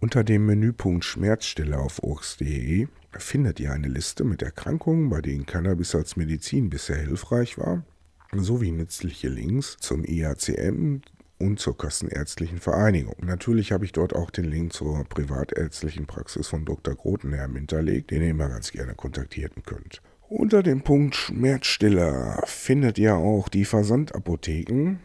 Unter 0.00 0.24
dem 0.24 0.46
Menüpunkt 0.46 1.04
Schmerzstille 1.04 1.78
auf 1.78 2.02
orgs.de 2.02 2.88
findet 3.12 3.61
ihr 3.61 3.72
eine 3.72 3.88
Liste 3.88 4.24
mit 4.24 4.42
Erkrankungen, 4.42 5.09
bei 5.11 5.20
denen 5.20 5.46
Cannabis 5.46 5.94
als 5.94 6.16
Medizin 6.16 6.70
bisher 6.70 6.98
hilfreich 6.98 7.57
war, 7.57 7.85
sowie 8.33 8.72
nützliche 8.72 9.28
Links 9.28 9.76
zum 9.78 10.04
IACM 10.04 11.00
und 11.38 11.61
zur 11.61 11.78
Kassenärztlichen 11.78 12.59
Vereinigung. 12.59 13.16
Natürlich 13.22 13.70
habe 13.70 13.85
ich 13.85 13.92
dort 13.92 14.14
auch 14.14 14.30
den 14.30 14.44
Link 14.44 14.72
zur 14.72 15.04
privatärztlichen 15.04 16.07
Praxis 16.07 16.48
von 16.48 16.64
Dr. 16.64 16.96
Grotenherm 16.96 17.54
hinterlegt, 17.54 18.11
den 18.11 18.22
ihr 18.22 18.30
immer 18.30 18.48
ganz 18.48 18.72
gerne 18.72 18.94
kontaktieren 18.94 19.62
könnt. 19.64 20.02
Unter 20.37 20.64
dem 20.64 20.83
Punkt 20.83 21.14
Schmerzstiller 21.14 22.42
findet 22.44 22.98
ihr 22.98 23.15
auch 23.15 23.48
die 23.48 23.65
Versandapotheken, 23.65 24.98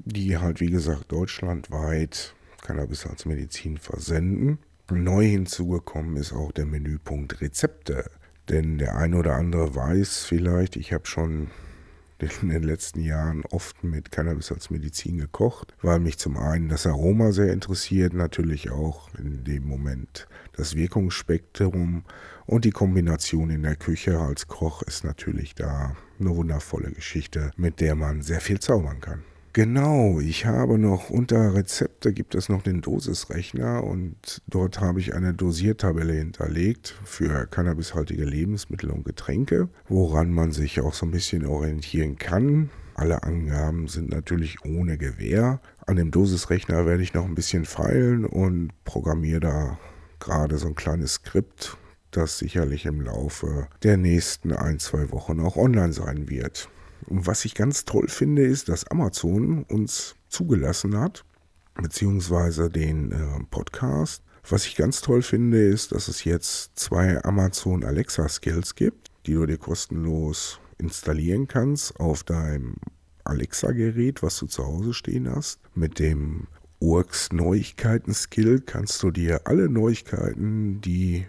die 0.00 0.36
halt 0.36 0.60
wie 0.60 0.68
gesagt 0.68 1.10
deutschlandweit 1.10 2.34
Cannabis 2.60 3.06
als 3.06 3.24
Medizin 3.24 3.78
versenden. 3.78 4.58
Neu 4.90 5.24
hinzugekommen 5.24 6.18
ist 6.18 6.34
auch 6.34 6.52
der 6.52 6.66
Menüpunkt 6.66 7.40
Rezepte. 7.40 8.10
Denn 8.50 8.76
der 8.76 8.96
ein 8.96 9.14
oder 9.14 9.36
andere 9.36 9.74
weiß 9.74 10.24
vielleicht, 10.24 10.76
ich 10.76 10.92
habe 10.92 11.06
schon 11.06 11.48
in 12.42 12.48
den 12.48 12.62
letzten 12.62 13.00
Jahren 13.00 13.44
oft 13.50 13.84
mit 13.84 14.10
Cannabis 14.10 14.52
als 14.52 14.70
Medizin 14.70 15.18
gekocht, 15.18 15.74
weil 15.82 16.00
mich 16.00 16.18
zum 16.18 16.36
einen 16.36 16.68
das 16.68 16.86
Aroma 16.86 17.32
sehr 17.32 17.52
interessiert, 17.52 18.12
natürlich 18.12 18.70
auch 18.70 19.08
in 19.18 19.44
dem 19.44 19.66
Moment 19.66 20.28
das 20.52 20.76
Wirkungsspektrum 20.76 22.04
und 22.46 22.64
die 22.64 22.70
Kombination 22.70 23.50
in 23.50 23.62
der 23.62 23.76
Küche 23.76 24.18
als 24.18 24.46
Koch 24.46 24.82
ist 24.82 25.04
natürlich 25.04 25.54
da 25.54 25.96
eine 26.20 26.36
wundervolle 26.36 26.92
Geschichte, 26.92 27.50
mit 27.56 27.80
der 27.80 27.94
man 27.94 28.22
sehr 28.22 28.40
viel 28.40 28.60
zaubern 28.60 29.00
kann. 29.00 29.22
Genau, 29.56 30.18
ich 30.18 30.46
habe 30.46 30.80
noch 30.80 31.10
unter 31.10 31.54
Rezepte 31.54 32.12
gibt 32.12 32.34
es 32.34 32.48
noch 32.48 32.62
den 32.62 32.80
Dosisrechner 32.80 33.84
und 33.84 34.42
dort 34.48 34.80
habe 34.80 34.98
ich 34.98 35.14
eine 35.14 35.32
Dosiertabelle 35.32 36.12
hinterlegt 36.12 36.96
für 37.04 37.46
cannabishaltige 37.46 38.24
Lebensmittel 38.24 38.90
und 38.90 39.04
Getränke, 39.04 39.68
woran 39.88 40.32
man 40.32 40.50
sich 40.50 40.80
auch 40.80 40.92
so 40.92 41.06
ein 41.06 41.12
bisschen 41.12 41.46
orientieren 41.46 42.18
kann. 42.18 42.70
Alle 42.96 43.22
Angaben 43.22 43.86
sind 43.86 44.10
natürlich 44.10 44.64
ohne 44.64 44.98
Gewähr. 44.98 45.60
An 45.86 45.94
dem 45.94 46.10
Dosisrechner 46.10 46.84
werde 46.84 47.04
ich 47.04 47.14
noch 47.14 47.24
ein 47.24 47.36
bisschen 47.36 47.64
feilen 47.64 48.24
und 48.24 48.72
programmiere 48.84 49.38
da 49.38 49.78
gerade 50.18 50.58
so 50.58 50.66
ein 50.66 50.74
kleines 50.74 51.14
Skript, 51.14 51.76
das 52.10 52.38
sicherlich 52.38 52.86
im 52.86 53.00
Laufe 53.00 53.68
der 53.84 53.98
nächsten 53.98 54.52
ein, 54.52 54.80
zwei 54.80 55.12
Wochen 55.12 55.38
auch 55.38 55.56
online 55.56 55.92
sein 55.92 56.28
wird. 56.28 56.68
Und 57.06 57.26
was 57.26 57.44
ich 57.44 57.54
ganz 57.54 57.84
toll 57.84 58.08
finde, 58.08 58.42
ist, 58.42 58.68
dass 58.68 58.86
Amazon 58.86 59.64
uns 59.64 60.16
zugelassen 60.28 60.98
hat, 60.98 61.24
beziehungsweise 61.74 62.70
den 62.70 63.12
äh, 63.12 63.44
Podcast. 63.50 64.22
Was 64.48 64.66
ich 64.66 64.76
ganz 64.76 65.00
toll 65.00 65.22
finde, 65.22 65.62
ist, 65.62 65.92
dass 65.92 66.08
es 66.08 66.24
jetzt 66.24 66.78
zwei 66.78 67.22
Amazon 67.24 67.82
Alexa 67.82 68.28
Skills 68.28 68.74
gibt, 68.74 69.10
die 69.26 69.34
du 69.34 69.46
dir 69.46 69.58
kostenlos 69.58 70.60
installieren 70.78 71.46
kannst 71.46 71.98
auf 71.98 72.24
deinem 72.24 72.74
Alexa-Gerät, 73.24 74.22
was 74.22 74.38
du 74.38 74.46
zu 74.46 74.66
Hause 74.66 74.92
stehen 74.92 75.30
hast. 75.30 75.60
Mit 75.74 75.98
dem 75.98 76.46
Urks 76.78 77.32
Neuigkeiten-Skill 77.32 78.60
kannst 78.60 79.02
du 79.02 79.10
dir 79.10 79.46
alle 79.46 79.70
Neuigkeiten, 79.70 80.82
die 80.82 81.24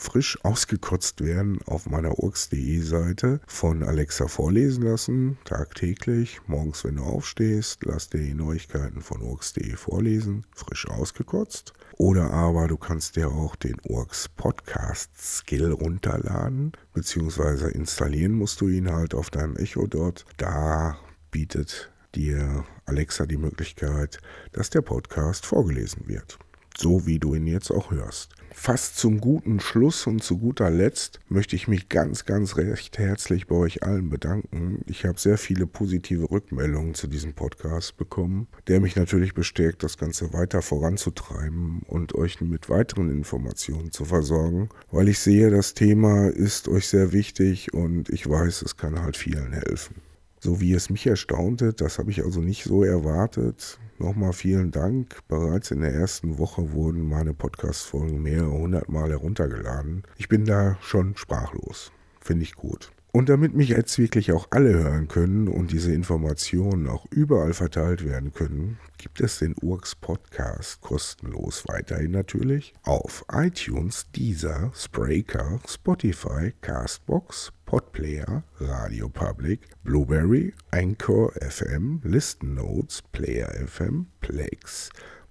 frisch 0.00 0.42
ausgekotzt 0.44 1.22
werden, 1.22 1.60
auf 1.66 1.86
meiner 1.86 2.18
urks.de 2.18 2.80
Seite 2.80 3.40
von 3.46 3.82
Alexa 3.82 4.28
vorlesen 4.28 4.82
lassen, 4.82 5.38
tagtäglich. 5.44 6.40
Morgens, 6.46 6.84
wenn 6.84 6.96
du 6.96 7.02
aufstehst, 7.02 7.84
lass 7.84 8.08
dir 8.08 8.20
die 8.20 8.34
Neuigkeiten 8.34 9.02
von 9.02 9.20
urks.de 9.20 9.76
vorlesen, 9.76 10.46
frisch 10.54 10.88
ausgekotzt. 10.88 11.74
Oder 11.98 12.30
aber 12.30 12.66
du 12.66 12.78
kannst 12.78 13.16
dir 13.16 13.28
auch 13.28 13.56
den 13.56 13.76
Urks 13.82 14.30
Podcast 14.30 15.10
Skill 15.18 15.70
runterladen, 15.70 16.72
beziehungsweise 16.94 17.68
installieren 17.68 18.32
musst 18.32 18.62
du 18.62 18.68
ihn 18.68 18.90
halt 18.90 19.14
auf 19.14 19.28
deinem 19.28 19.56
Echo 19.56 19.86
dort. 19.86 20.24
Da 20.38 20.96
bietet 21.30 21.92
dir 22.14 22.64
Alexa 22.86 23.26
die 23.26 23.36
Möglichkeit, 23.36 24.18
dass 24.52 24.70
der 24.70 24.80
Podcast 24.80 25.44
vorgelesen 25.44 26.08
wird. 26.08 26.38
So 26.74 27.06
wie 27.06 27.18
du 27.18 27.34
ihn 27.34 27.46
jetzt 27.46 27.70
auch 27.70 27.90
hörst. 27.90 28.34
Fast 28.52 28.96
zum 28.98 29.20
guten 29.20 29.60
Schluss 29.60 30.06
und 30.06 30.22
zu 30.22 30.36
guter 30.38 30.70
Letzt 30.70 31.20
möchte 31.28 31.54
ich 31.56 31.68
mich 31.68 31.88
ganz, 31.88 32.24
ganz 32.24 32.56
recht 32.56 32.98
herzlich 32.98 33.46
bei 33.46 33.54
euch 33.54 33.82
allen 33.84 34.10
bedanken. 34.10 34.82
Ich 34.86 35.04
habe 35.04 35.18
sehr 35.18 35.38
viele 35.38 35.66
positive 35.66 36.30
Rückmeldungen 36.30 36.94
zu 36.94 37.06
diesem 37.06 37.32
Podcast 37.32 37.96
bekommen, 37.96 38.48
der 38.66 38.80
mich 38.80 38.96
natürlich 38.96 39.34
bestärkt, 39.34 39.82
das 39.82 39.98
Ganze 39.98 40.32
weiter 40.32 40.62
voranzutreiben 40.62 41.82
und 41.86 42.14
euch 42.14 42.40
mit 42.40 42.68
weiteren 42.68 43.10
Informationen 43.10 43.92
zu 43.92 44.04
versorgen, 44.04 44.68
weil 44.90 45.08
ich 45.08 45.20
sehe, 45.20 45.50
das 45.50 45.74
Thema 45.74 46.28
ist 46.28 46.68
euch 46.68 46.88
sehr 46.88 47.12
wichtig 47.12 47.72
und 47.72 48.10
ich 48.10 48.28
weiß, 48.28 48.62
es 48.62 48.76
kann 48.76 49.00
halt 49.00 49.16
vielen 49.16 49.52
helfen. 49.52 49.96
So 50.40 50.60
wie 50.60 50.72
es 50.72 50.90
mich 50.90 51.06
erstaunte, 51.06 51.72
das 51.72 51.98
habe 51.98 52.10
ich 52.10 52.24
also 52.24 52.40
nicht 52.40 52.64
so 52.64 52.82
erwartet. 52.82 53.78
Nochmal 54.00 54.32
vielen 54.32 54.70
Dank. 54.70 55.18
Bereits 55.28 55.70
in 55.72 55.82
der 55.82 55.92
ersten 55.92 56.38
Woche 56.38 56.72
wurden 56.72 57.06
meine 57.06 57.34
Podcast-Folgen 57.34 58.22
mehrere 58.22 58.50
hundert 58.50 58.88
Mal 58.88 59.10
heruntergeladen. 59.10 60.04
Ich 60.16 60.26
bin 60.26 60.46
da 60.46 60.78
schon 60.80 61.18
sprachlos. 61.18 61.92
Finde 62.18 62.44
ich 62.44 62.54
gut. 62.54 62.92
Und 63.12 63.28
damit 63.28 63.54
mich 63.54 63.70
jetzt 63.70 63.98
wirklich 63.98 64.30
auch 64.30 64.46
alle 64.50 64.72
hören 64.72 65.08
können 65.08 65.48
und 65.48 65.72
diese 65.72 65.92
Informationen 65.92 66.86
auch 66.86 67.06
überall 67.10 67.54
verteilt 67.54 68.04
werden 68.04 68.32
können, 68.32 68.78
gibt 68.98 69.20
es 69.20 69.40
den 69.40 69.56
Urks 69.60 69.96
Podcast 69.96 70.80
kostenlos 70.80 71.64
weiterhin 71.66 72.12
natürlich 72.12 72.72
auf 72.84 73.24
iTunes, 73.32 74.06
Deezer, 74.14 74.70
Spreaker, 74.76 75.58
Spotify, 75.66 76.52
Castbox, 76.60 77.52
Podplayer, 77.66 78.44
Radio 78.60 79.08
Public, 79.08 79.70
Blueberry, 79.82 80.54
Anchor 80.70 81.32
FM, 81.40 82.00
Listen 82.04 82.54
Notes, 82.54 83.02
Player 83.10 83.50
FM, 83.66 84.06
Plex, 84.20 84.90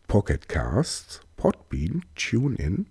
Pocket 0.09 0.49
Casts, 0.49 1.21
Podbean, 1.37 2.03
TuneIn 2.15 2.87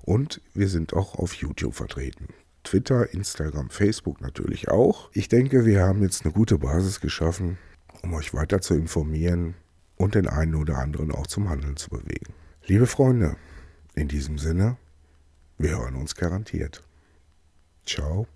und 0.00 0.40
wir 0.52 0.68
sind 0.68 0.94
auch 0.94 1.14
auf 1.14 1.34
YouTube 1.34 1.74
vertreten. 1.74 2.26
Twitter, 2.64 3.12
Instagram, 3.12 3.70
Facebook 3.70 4.20
natürlich 4.20 4.68
auch. 4.68 5.10
Ich 5.12 5.28
denke, 5.28 5.64
wir 5.64 5.82
haben 5.82 6.02
jetzt 6.02 6.24
eine 6.24 6.32
gute 6.32 6.58
Basis 6.58 7.00
geschaffen, 7.00 7.58
um 8.02 8.14
euch 8.14 8.34
weiter 8.34 8.60
zu 8.60 8.74
informieren 8.74 9.54
und 9.96 10.14
den 10.14 10.28
einen 10.28 10.54
oder 10.54 10.78
anderen 10.78 11.12
auch 11.12 11.26
zum 11.26 11.48
Handeln 11.48 11.76
zu 11.76 11.90
bewegen. 11.90 12.32
Liebe 12.66 12.86
Freunde, 12.86 13.36
in 13.94 14.08
diesem 14.08 14.38
Sinne, 14.38 14.76
wir 15.58 15.70
hören 15.78 15.96
uns 15.96 16.14
garantiert. 16.14 16.82
Ciao. 17.84 18.26